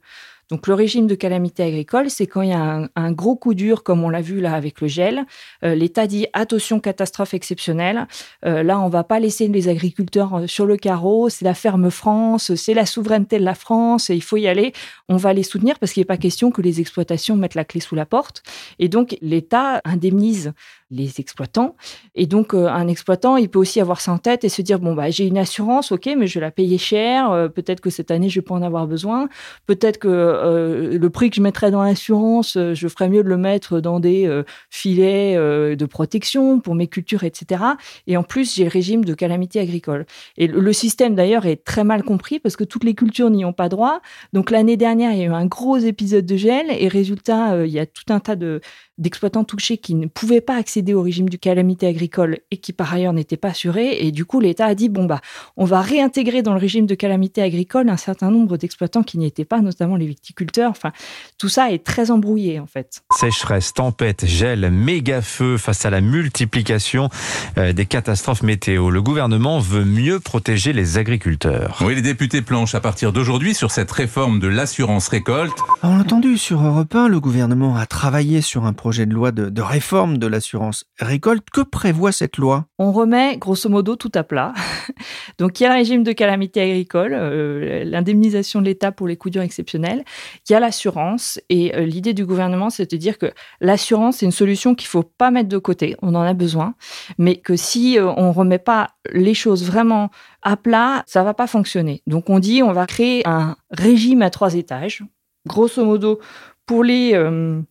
Donc 0.50 0.68
le 0.68 0.74
régime 0.74 1.08
de 1.08 1.16
calamité 1.16 1.64
agricole, 1.64 2.10
c'est 2.10 2.26
quand 2.26 2.42
il 2.42 2.50
y 2.50 2.54
a 2.54 2.88
un, 2.96 3.12
gros 3.12 3.36
coup 3.36 3.54
dur, 3.54 3.84
comme 3.84 4.04
on 4.04 4.10
l'a 4.10 4.22
vu 4.22 4.40
là 4.40 4.54
avec 4.54 4.80
le 4.80 4.88
gel. 4.88 5.26
Euh, 5.64 5.76
L'État 5.76 6.08
dit 6.08 6.28
attention 6.32 6.80
catastrophe 6.80 7.34
exceptionnelle. 7.34 8.08
Euh, 8.46 8.64
là, 8.64 8.80
on 8.80 8.88
va 8.88 9.04
pas 9.04 9.20
laisser 9.20 9.48
les 9.50 9.68
agriculteurs 9.68 10.36
euh, 10.36 10.48
sur 10.48 10.66
le 10.66 10.78
carreau. 10.78 11.28
C'est 11.28 11.44
la 11.44 11.54
ferme 11.54 11.92
France, 11.92 12.56
c'est 12.56 12.74
la 12.74 12.86
souveraineté 12.86 13.40
de 13.40 13.44
la 13.44 13.56
France. 13.56 14.10
Et 14.10 14.16
il 14.16 14.24
faut 14.24 14.38
y 14.38 14.48
aller. 14.48 14.72
On 15.10 15.18
va 15.18 15.34
les 15.34 15.44
soutenir 15.44 15.80
parce 15.80 15.92
qu'il 15.92 16.02
n'est 16.02 16.06
pas 16.06 16.18
question 16.18 16.50
que 16.50 16.62
les 16.62 16.80
exploitations 16.80 17.36
mettent 17.36 17.56
la 17.56 17.66
clé 17.66 17.82
sous 17.82 17.96
la 17.96 18.06
porte. 18.06 18.42
Et 18.80 18.88
donc 18.88 19.18
l'État 19.22 19.82
indemnise 19.84 20.54
les 20.90 21.20
exploitants. 21.20 21.76
Et 22.16 22.28
donc, 22.28 22.54
euh, 22.54 22.68
un 22.68 22.88
exploitant, 22.88 23.36
il 23.36 23.50
peut 23.50 23.60
aussi 23.60 23.82
avoir 23.82 24.00
ça 24.00 24.12
en 24.14 24.18
tête 24.18 24.44
et 24.44 24.50
se 24.50 24.62
dire, 24.62 24.80
bon, 24.80 24.94
bah, 24.94 25.10
j'ai 25.10 25.26
une 25.26 25.38
assurance, 25.38 25.92
ok, 25.92 26.10
mais 26.18 26.28
je 26.28 26.36
vais 26.36 26.46
la 26.46 26.52
payer 26.52 26.78
cher. 26.78 27.30
Euh, 27.32 27.50
peut-être 27.50 27.82
que 27.82 27.90
cette 27.90 28.10
année, 28.10 28.30
je 28.30 28.40
vais 28.40 28.44
pas 28.44 28.56
en 28.56 28.62
avoir 28.62 28.88
besoin. 28.88 29.28
Peut-être 29.66 29.98
que 29.98 30.08
euh, 30.08 30.98
le 30.98 31.10
prix 31.10 31.30
que 31.30 31.36
je 31.36 31.42
mettrais 31.42 31.72
dans 31.72 31.84
l'assurance, 31.84 32.58
je 32.58 32.88
ferais 32.88 33.10
mieux 33.10 33.24
de 33.24 33.28
le 33.28 33.38
mettre 33.38 33.82
dans 33.82 34.00
des 34.00 34.44
filets 34.70 35.36
de 35.36 35.86
protection 35.86 36.60
pour 36.60 36.76
mes 36.76 36.88
cultures, 36.88 37.24
etc. 37.24 37.64
Et 38.08 38.18
en 38.18 38.24
plus, 38.24 38.56
j'ai 38.56 38.64
le 38.64 38.70
régime 38.70 39.04
de 39.04 39.14
calamité 39.14 39.60
agricole. 39.60 40.06
Et 40.38 40.48
le 40.48 40.74
système, 40.74 41.16
d'ailleurs, 41.16 41.46
est 41.46 41.64
très 41.64 41.84
mal 41.84 42.04
compris 42.04 42.40
parce 42.40 42.56
que 42.56 42.64
toutes 42.64 42.84
les 42.84 42.94
cultures 42.94 43.30
n'y 43.30 43.46
ont 43.46 43.54
pas 43.54 43.70
droit. 43.70 44.02
Donc, 44.34 44.52
l'année 44.52 44.78
dernière, 44.78 45.12
il 45.12 45.20
y 45.20 45.22
a 45.22 45.26
eu 45.26 45.34
un 45.34 45.46
gros 45.46 45.78
épisode 45.78 46.26
de 46.26 46.38
gel 46.38 46.68
et 46.70 46.88
résultat, 46.88 47.66
il 47.66 47.72
y 47.72 47.80
a 47.80 47.86
tout 47.86 48.06
un 48.10 48.20
tas 48.20 48.36
de, 48.36 48.62
d'exploitants 48.98 49.44
touchés 49.44 49.78
qui 49.78 49.96
ne 49.96 50.08
pouvaient 50.08 50.42
pas 50.42 50.56
accéder 50.56 50.94
au 50.94 51.02
régime 51.02 51.30
du 51.30 51.38
calamité 51.38 51.88
agricole 51.88 52.40
et 52.52 52.58
qui 52.58 52.74
par 52.74 52.94
ailleurs 52.94 53.14
n'étaient 53.14 53.38
pas 53.38 53.50
assurés. 53.50 53.98
Et 54.06 54.12
du 54.12 54.26
coup, 54.26 54.40
l'État 54.40 54.66
a 54.66 54.76
dit, 54.76 54.90
bon, 54.90 55.06
bah, 55.06 55.22
on 55.56 55.66
va 55.66 55.82
réintégrer 55.82 56.42
dans 56.42 56.54
le 56.54 56.60
régime 56.60 56.86
de 56.86 56.96
calamité 56.96 57.42
agricole 57.42 57.90
un 57.90 57.98
certain 57.98 58.32
nombre 58.32 58.58
d'exploitants 58.58 59.04
qui 59.04 59.18
n'y 59.18 59.28
étaient 59.28 59.46
pas, 59.46 59.62
notamment 59.62 59.96
les 59.96 60.08
viticulteurs. 60.08 60.72
Enfin, 60.72 60.92
tout 61.38 61.50
ça 61.50 61.72
est 61.72 61.84
très 61.84 62.12
embrouillé, 62.12 62.60
en 62.60 62.66
fait. 62.66 63.04
Sécheresse, 63.16 63.74
tempête, 63.74 64.26
gel, 64.26 64.72
méga 64.72 65.22
feu 65.22 65.58
face 65.58 65.86
à 65.86 65.90
la 65.90 66.02
multiplication 66.02 67.10
euh, 67.58 67.74
des 67.74 67.86
catastrophes 67.86 68.44
météo. 68.44 68.90
Le 68.90 69.02
gouvernement 69.02 69.60
veut 69.60 69.86
mieux 69.86 70.20
protéger 70.20 70.74
les 70.74 70.98
agriculteurs. 70.98 71.80
Oui, 71.86 71.96
les 71.96 72.02
députés 72.02 72.42
planchent 72.42 72.76
à 72.76 72.80
partir 72.80 73.14
d'aujourd'hui 73.14 73.54
sur 73.54 73.72
cette 73.72 73.92
réforme 73.92 74.40
de 74.40 74.48
l'assurance 74.48 75.08
récolte. 75.08 75.58
On 75.84 75.96
l'a 75.96 76.02
entendu 76.02 76.38
sur 76.38 76.66
Europe 76.66 76.96
1, 76.96 77.08
le 77.10 77.20
gouvernement 77.20 77.76
a 77.76 77.86
travaillé 77.86 78.42
sur 78.42 78.66
un 78.66 78.74
projet 78.74 78.87
projet 78.88 79.06
de 79.06 79.14
loi 79.14 79.34
de, 79.34 79.62
réforme 79.62 80.18
de 80.18 80.28
l'assurance 80.28 80.86
récolte. 80.98 81.50
Que 81.50 81.60
prévoit 81.60 82.14
cette 82.14 82.38
loi? 82.38 82.68
On 82.80 82.94
remet 82.94 83.36
grosso 83.36 83.68
modo 83.68 83.98
tout 83.98 84.14
à 84.16 84.24
plat. 84.24 84.54
Donc 85.40 85.60
il 85.60 85.64
y 85.64 85.66
a 85.66 85.70
le 85.70 85.76
régime 85.76 86.04
de 86.04 86.14
calamité 86.14 86.62
agricole, 86.62 87.12
euh, 87.14 87.84
l'indemnisation 87.84 88.62
de 88.62 88.68
l'État 88.68 88.94
pour 88.94 89.10
les 89.10 89.18
coups 89.18 89.34
durs 89.34 89.42
exceptionnels, 89.42 90.06
il 90.48 90.54
y 90.54 90.56
a 90.56 90.62
l'assurance 90.62 91.38
et 91.50 91.76
euh, 91.76 91.82
l'idée 91.82 92.14
du 92.14 92.26
gouvernement 92.26 92.70
c'est 92.70 92.90
de 92.90 92.96
dire 92.96 93.18
que 93.18 93.26
l'assurance 93.60 94.20
c'est 94.20 94.26
une 94.26 94.32
solution 94.32 94.74
qu'il 94.74 94.88
faut 94.88 95.04
pas 95.04 95.32
mettre 95.32 95.50
de 95.50 95.58
côté, 95.58 95.98
on 96.02 96.16
en 96.16 96.22
a 96.22 96.34
besoin, 96.34 96.74
mais 97.18 97.36
que 97.36 97.58
si 97.58 98.00
euh, 98.00 98.10
on 98.16 98.32
remet 98.32 98.58
pas 98.58 98.92
les 99.12 99.34
choses 99.34 99.66
vraiment 99.66 100.12
à 100.44 100.56
plat, 100.56 101.04
ça 101.08 101.24
va 101.24 101.34
pas 101.34 101.48
fonctionner. 101.48 102.04
Donc 102.08 102.30
on 102.30 102.40
dit 102.40 102.64
on 102.64 102.72
va 102.72 102.88
créer 102.88 103.28
un 103.28 103.58
régime 103.70 104.22
à 104.22 104.30
trois 104.30 104.54
étages. 104.54 105.04
Grosso 105.46 105.84
modo, 105.84 106.22
pour 106.66 106.86
les 106.86 107.14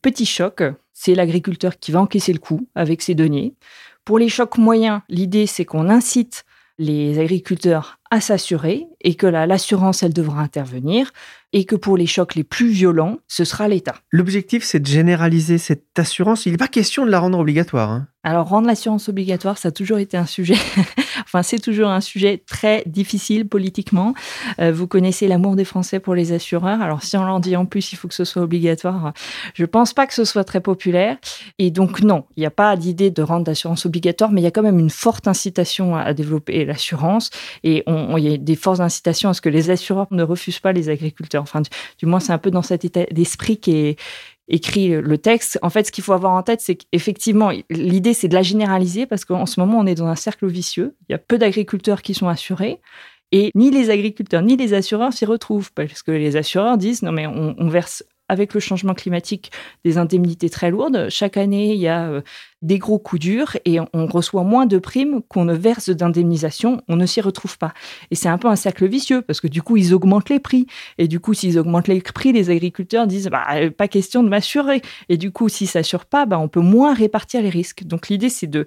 petits 0.01 0.25
chocs, 0.25 0.63
c'est 0.99 1.15
l'agriculteur 1.15 1.79
qui 1.79 1.93
va 1.93 2.01
encaisser 2.01 2.33
le 2.33 2.39
coup 2.39 2.67
avec 2.75 3.03
ses 3.03 3.15
deniers. 3.15 3.55
Pour 4.07 4.19
les 4.19 4.31
chocs 4.31 4.57
moyens, 4.57 5.03
l'idée 5.11 5.47
c'est 5.47 5.67
qu'on 5.67 5.91
incite 5.91 6.47
les 6.79 7.19
agriculteurs 7.19 7.99
à 8.11 8.21
s'assurer 8.21 8.87
et 9.01 9.15
que 9.15 9.27
l'assurance, 9.27 10.03
elle 10.03 10.13
devra 10.13 10.41
intervenir 10.41 11.13
et 11.53 11.65
que 11.65 11.77
pour 11.77 11.97
les 11.97 12.07
chocs 12.07 12.35
les 12.35 12.45
plus 12.45 12.69
violents, 12.69 13.19
ce 13.29 13.45
sera 13.45 13.69
l'État. 13.69 13.95
L'objectif, 14.11 14.65
c'est 14.65 14.81
de 14.81 14.87
généraliser 14.87 15.59
cette 15.59 15.99
assurance. 15.99 16.45
Il 16.45 16.53
n'est 16.53 16.59
pas 16.59 16.69
question 16.69 17.07
de 17.07 17.11
la 17.11 17.19
rendre 17.19 17.39
obligatoire. 17.39 17.91
Hein. 17.91 18.09
Alors, 18.25 18.49
rendre 18.49 18.67
l'assurance 18.67 19.09
obligatoire, 19.09 19.57
ça 19.57 19.69
a 19.69 19.71
toujours 19.71 19.99
été 19.99 20.17
un 20.17 20.27
sujet, 20.27 20.57
enfin, 21.25 21.45
c'est 21.45 21.61
toujours 21.61 21.91
un 21.91 22.01
sujet 22.01 22.43
très 22.45 22.83
difficile 22.85 23.49
politiquement. 23.49 24.15
Euh, 24.61 24.73
vous 24.73 24.89
connaissez 24.89 25.29
l'amour 25.29 25.55
des 25.55 25.65
Français 25.65 26.01
pour 26.01 26.17
les 26.17 26.33
assureurs. 26.33 26.83
Alors, 26.83 27.05
si 27.05 27.17
on 27.17 27.25
leur 27.25 27.39
dit 27.39 27.55
en 27.55 27.67
plus, 27.67 27.93
il 27.93 27.97
faut 27.97 28.09
que 28.09 28.15
ce 28.15 28.25
soit 28.25 28.43
obligatoire, 28.43 29.13
je 29.55 29.63
ne 29.63 29.67
pense 29.67 29.95
pas 29.95 30.09
que 30.09 30.15
ce 30.15 30.25
soit 30.25 30.43
très 30.43 30.61
populaire. 30.61 31.19
Et 31.61 31.71
donc, 31.71 32.03
non, 32.03 32.25
il 32.37 32.41
n'y 32.41 32.47
a 32.47 32.51
pas 32.51 32.77
d'idée 32.77 33.13
de 33.13 33.23
rendre 33.23 33.45
l'assurance 33.47 33.87
obligatoire, 33.87 34.33
mais 34.33 34.41
il 34.41 34.45
y 34.45 34.49
a 34.49 34.51
quand 34.51 34.63
même 34.63 34.81
une 34.81 34.91
forte 34.91 35.29
incitation 35.29 35.95
à 35.95 36.13
développer 36.13 36.65
l'assurance. 36.65 37.31
Et 37.63 37.85
il 38.19 38.25
y 38.25 38.35
a 38.35 38.37
des 38.37 38.57
fortes 38.57 38.81
incitations 38.81 39.31
à 39.31 39.35
ce 39.35 39.41
que 39.41 39.49
les 39.49 39.71
assureurs 39.71 40.07
ne 40.11 40.23
refusent 40.23 40.61
pas 40.61 40.73
les 40.73 40.89
agriculteurs. 40.89 41.43
Enfin, 41.43 41.63
du, 41.99 42.07
moins, 42.07 42.21
c'est 42.21 42.33
un 42.33 42.39
peu 42.39 42.51
dans 42.51 42.63
cet 42.63 42.85
état 42.85 43.05
d'esprit 43.11 43.59
qui 43.59 43.77
est 43.77 43.99
écrit 44.49 44.89
le 44.91 45.19
texte. 45.19 45.59
En 45.63 45.71
fait, 45.71 45.87
ce 45.87 45.93
qu'il 45.93 46.05
faut 46.05 46.13
avoir 46.13 46.33
en 46.33 46.43
tête, 46.43 46.61
c'est 46.61 46.77
qu'effectivement, 46.77 47.51
l'idée, 47.71 48.15
c'est 48.15 48.29
de 48.29 48.35
la 48.35 48.43
généraliser 48.43 49.07
parce 49.07 49.25
qu'en 49.25 49.47
ce 49.47 49.59
moment, 49.61 49.79
on 49.79 49.87
est 49.87 49.95
dans 49.95 50.07
un 50.07 50.15
cercle 50.15 50.47
vicieux. 50.47 50.97
Il 51.09 51.13
y 51.13 51.15
a 51.15 51.19
peu 51.19 51.39
d'agriculteurs 51.39 52.03
qui 52.03 52.15
sont 52.15 52.29
assurés. 52.29 52.81
Et 53.33 53.51
ni 53.57 53.73
les 53.73 53.91
agriculteurs 53.91 54.43
ni 54.43 54.57
les 54.57 54.73
assureurs 54.73 55.13
s'y 55.13 55.25
retrouvent, 55.25 55.73
parce 55.73 56.03
que 56.05 56.13
les 56.13 56.37
assureurs 56.37 56.79
disent 56.79 57.03
non 57.03 57.11
mais 57.11 57.27
on 57.27 57.69
verse 57.69 58.05
avec 58.29 58.55
le 58.55 58.61
changement 58.61 58.95
climatique 58.95 59.53
des 59.85 59.99
indemnités 59.99 60.51
très 60.51 60.71
lourdes. 60.71 61.09
Chaque 61.11 61.37
année, 61.37 61.73
il 61.73 61.79
y 61.79 61.89
a 61.89 62.09
euh, 62.09 62.23
des 62.63 62.79
gros 62.79 62.99
coups 62.99 63.21
durs 63.21 63.57
et 63.65 63.79
on 63.93 64.07
reçoit 64.07 64.43
moins 64.43 64.67
de 64.67 64.79
primes 64.79 65.23
qu'on 65.29 65.45
ne 65.45 65.55
verse 65.55 65.91
d'indemnisation. 65.91 66.83
On 66.89 66.97
ne 66.97 67.07
s'y 67.07 67.21
retrouve 67.21 67.59
pas. 67.59 67.73
Et 68.11 68.15
c'est 68.15 68.29
un 68.29 68.39
peu 68.39 68.49
un 68.49 68.57
cercle 68.57 68.87
vicieux 68.87 69.23
parce 69.23 69.41
que 69.41 69.49
du 69.49 69.63
coup, 69.63 69.77
ils 69.77 69.95
augmentent 69.95 70.31
les 70.31 70.41
prix. 70.41 70.67
Et 70.99 71.09
du 71.09 71.21
coup, 71.21 71.35
s'ils 71.35 71.59
augmentent 71.59 71.89
les 71.89 72.01
prix, 72.01 72.33
les 72.33 72.51
agriculteurs 72.51 73.07
disent 73.07 73.29
bah, 73.29 73.47
euh, 73.55 73.71
pas 73.71 73.89
question 73.89 74.23
de 74.23 74.29
m'assurer. 74.29 74.83
Et 75.09 75.17
du 75.17 75.31
coup, 75.31 75.49
s'ils 75.49 75.69
s'assurent 75.69 76.07
pas, 76.07 76.27
bah, 76.27 76.39
on 76.39 76.49
peut 76.49 76.61
moins 76.61 76.95
répartir 76.95 77.43
les 77.43 77.51
risques. 77.51 77.85
Donc 77.85 78.09
l'idée, 78.09 78.29
c'est 78.29 78.47
de 78.47 78.67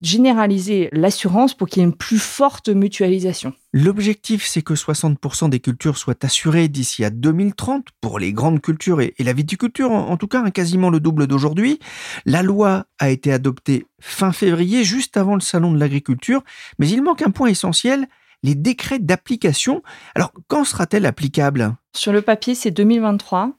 généraliser 0.00 0.88
l'assurance 0.92 1.54
pour 1.54 1.68
qu'il 1.68 1.80
y 1.80 1.84
ait 1.84 1.88
une 1.88 1.94
plus 1.94 2.18
forte 2.18 2.68
mutualisation. 2.68 3.52
L'objectif, 3.72 4.46
c'est 4.46 4.62
que 4.62 4.74
60% 4.74 5.50
des 5.50 5.60
cultures 5.60 5.98
soient 5.98 6.24
assurées 6.24 6.68
d'ici 6.68 7.04
à 7.04 7.10
2030 7.10 7.86
pour 8.00 8.18
les 8.18 8.32
grandes 8.32 8.60
cultures 8.60 9.00
et, 9.00 9.14
la 9.18 9.32
viticulture, 9.32 9.90
en, 9.90 10.16
tout 10.16 10.28
cas, 10.28 10.42
hein, 10.44 10.50
quasiment 10.50 10.90
le 10.90 11.00
double 11.00 11.26
d'aujourd'hui. 11.26 11.78
La 12.24 12.42
loi 12.42 12.86
a 12.98 13.10
été 13.10 13.32
adoptée 13.32 13.86
fin 14.00 14.32
février, 14.32 14.84
juste 14.84 15.16
avant 15.16 15.34
le 15.34 15.40
salon 15.40 15.72
de 15.72 15.78
l'agriculture, 15.78 16.42
mais 16.78 16.88
il 16.88 17.02
manque 17.02 17.22
un 17.22 17.30
point 17.30 17.48
essentiel, 17.48 18.06
les 18.42 18.54
décrets 18.54 19.00
d'application. 19.00 19.82
Alors, 20.14 20.32
quand 20.46 20.64
sera-t-elle 20.64 21.06
applicable? 21.06 21.74
Sur 21.94 22.12
le 22.12 22.22
papier, 22.22 22.54
c'est 22.54 22.70
2023. 22.70 23.52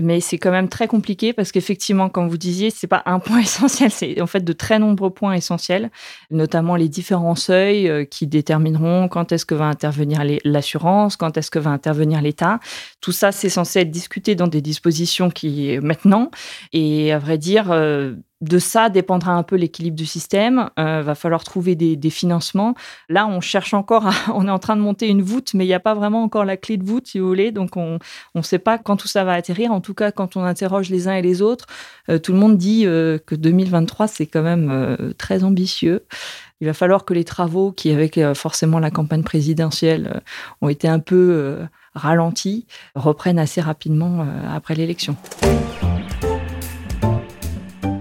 Mais 0.00 0.20
c'est 0.20 0.38
quand 0.38 0.50
même 0.50 0.68
très 0.68 0.88
compliqué 0.88 1.32
parce 1.32 1.52
qu'effectivement, 1.52 2.08
comme 2.08 2.28
vous 2.28 2.38
disiez, 2.38 2.70
c'est 2.70 2.86
pas 2.86 3.02
un 3.06 3.18
point 3.20 3.40
essentiel, 3.40 3.90
c'est 3.90 4.20
en 4.20 4.26
fait 4.26 4.42
de 4.42 4.52
très 4.52 4.78
nombreux 4.78 5.10
points 5.10 5.34
essentiels, 5.34 5.90
notamment 6.30 6.76
les 6.76 6.88
différents 6.88 7.34
seuils 7.34 7.88
euh, 7.88 8.04
qui 8.04 8.26
détermineront 8.26 9.08
quand 9.08 9.32
est-ce 9.32 9.44
que 9.44 9.54
va 9.54 9.66
intervenir 9.66 10.22
l'assurance, 10.44 11.16
quand 11.16 11.36
est-ce 11.36 11.50
que 11.50 11.58
va 11.58 11.70
intervenir 11.70 12.22
l'État. 12.22 12.60
Tout 13.00 13.12
ça, 13.12 13.32
c'est 13.32 13.48
censé 13.48 13.80
être 13.80 13.90
discuté 13.90 14.34
dans 14.34 14.48
des 14.48 14.62
dispositions 14.62 15.30
qui 15.30 15.78
maintenant, 15.80 16.30
et 16.72 17.12
à 17.12 17.18
vrai 17.18 17.38
dire, 17.38 17.70
euh, 17.70 18.14
de 18.42 18.58
ça 18.58 18.90
dépendra 18.90 19.32
un 19.32 19.42
peu 19.42 19.56
l'équilibre 19.56 19.96
du 19.96 20.06
système. 20.06 20.68
Euh, 20.78 21.02
va 21.02 21.14
falloir 21.14 21.44
trouver 21.44 21.74
des, 21.74 22.10
financements. 22.10 22.74
Là, 23.08 23.26
on 23.26 23.40
cherche 23.40 23.72
encore, 23.72 24.10
on 24.34 24.46
est 24.46 24.50
en 24.50 24.58
train 24.58 24.76
de 24.76 24.82
monter 24.82 25.08
une 25.08 25.22
voûte, 25.22 25.54
mais 25.54 25.64
il 25.64 25.68
n'y 25.68 25.74
a 25.74 25.80
pas 25.80 25.94
vraiment 25.94 26.22
encore 26.22 26.44
la 26.44 26.56
clé 26.56 26.76
de 26.76 26.84
voûte, 26.84 27.06
si 27.06 27.18
vous 27.18 27.26
voulez. 27.26 27.52
Donc, 27.52 27.76
on 27.76 27.98
ne 28.34 28.42
sait 28.42 28.58
pas 28.58 28.76
quand 28.76 28.96
tout 28.96 29.08
ça 29.08 29.24
va 29.24 29.32
atterrir. 29.32 29.72
En 29.72 29.80
tout 29.80 29.94
cas, 29.94 30.12
quand 30.12 30.36
on 30.36 30.42
interroge 30.42 30.90
les 30.90 31.08
uns 31.08 31.14
et 31.14 31.22
les 31.22 31.40
autres, 31.40 31.66
euh, 32.08 32.18
tout 32.18 32.32
le 32.32 32.38
monde 32.38 32.56
dit 32.56 32.82
euh, 32.86 33.18
que 33.18 33.34
2023, 33.34 34.08
c'est 34.08 34.26
quand 34.26 34.42
même 34.42 34.70
euh, 34.70 35.12
très 35.16 35.44
ambitieux. 35.44 36.04
Il 36.60 36.66
va 36.66 36.74
falloir 36.74 37.04
que 37.04 37.14
les 37.14 37.24
travaux, 37.24 37.72
qui 37.72 37.90
avec 37.90 38.20
forcément 38.34 38.78
la 38.78 38.92
campagne 38.92 39.24
présidentielle 39.24 40.22
ont 40.60 40.68
été 40.68 40.86
un 40.86 41.00
peu 41.00 41.58
ralentis, 41.92 42.66
reprennent 42.94 43.40
assez 43.40 43.60
rapidement 43.60 44.24
après 44.48 44.76
l'élection. 44.76 45.16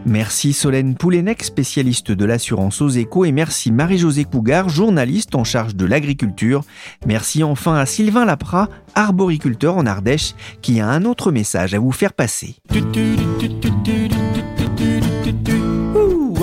Merci 0.05 0.53
Solène 0.53 0.95
Poulenec, 0.95 1.43
spécialiste 1.43 2.11
de 2.11 2.25
l'assurance 2.25 2.81
aux 2.81 2.89
échos, 2.89 3.25
et 3.25 3.31
merci 3.31 3.71
Marie-Josée 3.71 4.23
Cougar, 4.23 4.67
journaliste 4.67 5.35
en 5.35 5.43
charge 5.43 5.75
de 5.75 5.85
l'agriculture. 5.85 6.63
Merci 7.05 7.43
enfin 7.43 7.75
à 7.75 7.85
Sylvain 7.85 8.25
Laprat, 8.25 8.69
arboriculteur 8.95 9.77
en 9.77 9.85
Ardèche, 9.85 10.33
qui 10.61 10.79
a 10.79 10.87
un 10.87 11.05
autre 11.05 11.31
message 11.31 11.75
à 11.75 11.79
vous 11.79 11.91
faire 11.91 12.13
passer. 12.13 12.55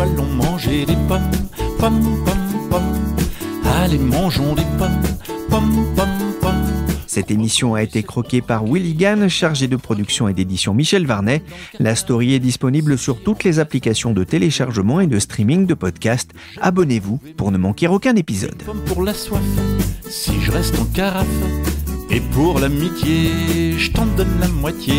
allons 0.00 0.26
manger 0.36 0.86
des 0.86 0.96
pommes, 1.08 1.30
pommes, 1.78 2.24
pommes, 2.24 2.68
pommes. 2.70 2.82
Allez, 3.64 3.98
mangeons 3.98 4.54
des 4.54 4.66
pommes. 4.78 5.08
Cette 7.18 7.32
émission 7.32 7.74
a 7.74 7.82
été 7.82 8.04
croquée 8.04 8.40
par 8.40 8.64
Willy 8.64 8.94
Gann, 8.94 9.26
chargé 9.26 9.66
de 9.66 9.74
production 9.74 10.28
et 10.28 10.34
d'édition 10.34 10.72
Michel 10.72 11.04
Varnet. 11.04 11.42
La 11.80 11.96
story 11.96 12.32
est 12.34 12.38
disponible 12.38 12.96
sur 12.96 13.20
toutes 13.24 13.42
les 13.42 13.58
applications 13.58 14.12
de 14.12 14.22
téléchargement 14.22 15.00
et 15.00 15.08
de 15.08 15.18
streaming 15.18 15.66
de 15.66 15.74
podcasts. 15.74 16.30
Abonnez-vous 16.60 17.18
pour 17.36 17.50
ne 17.50 17.58
manquer 17.58 17.88
aucun 17.88 18.14
épisode. 18.14 18.62
Pour 18.86 19.02
la 19.02 19.14
soif, 19.14 19.42
si 20.08 20.40
je 20.40 20.52
reste 20.52 20.78
en 20.78 20.84
carafe, 20.84 21.26
et 22.08 22.20
pour 22.20 22.60
l'amitié, 22.60 23.76
je 23.76 23.90
t'en 23.90 24.06
donne 24.06 24.38
la 24.38 24.46
moitié. 24.46 24.94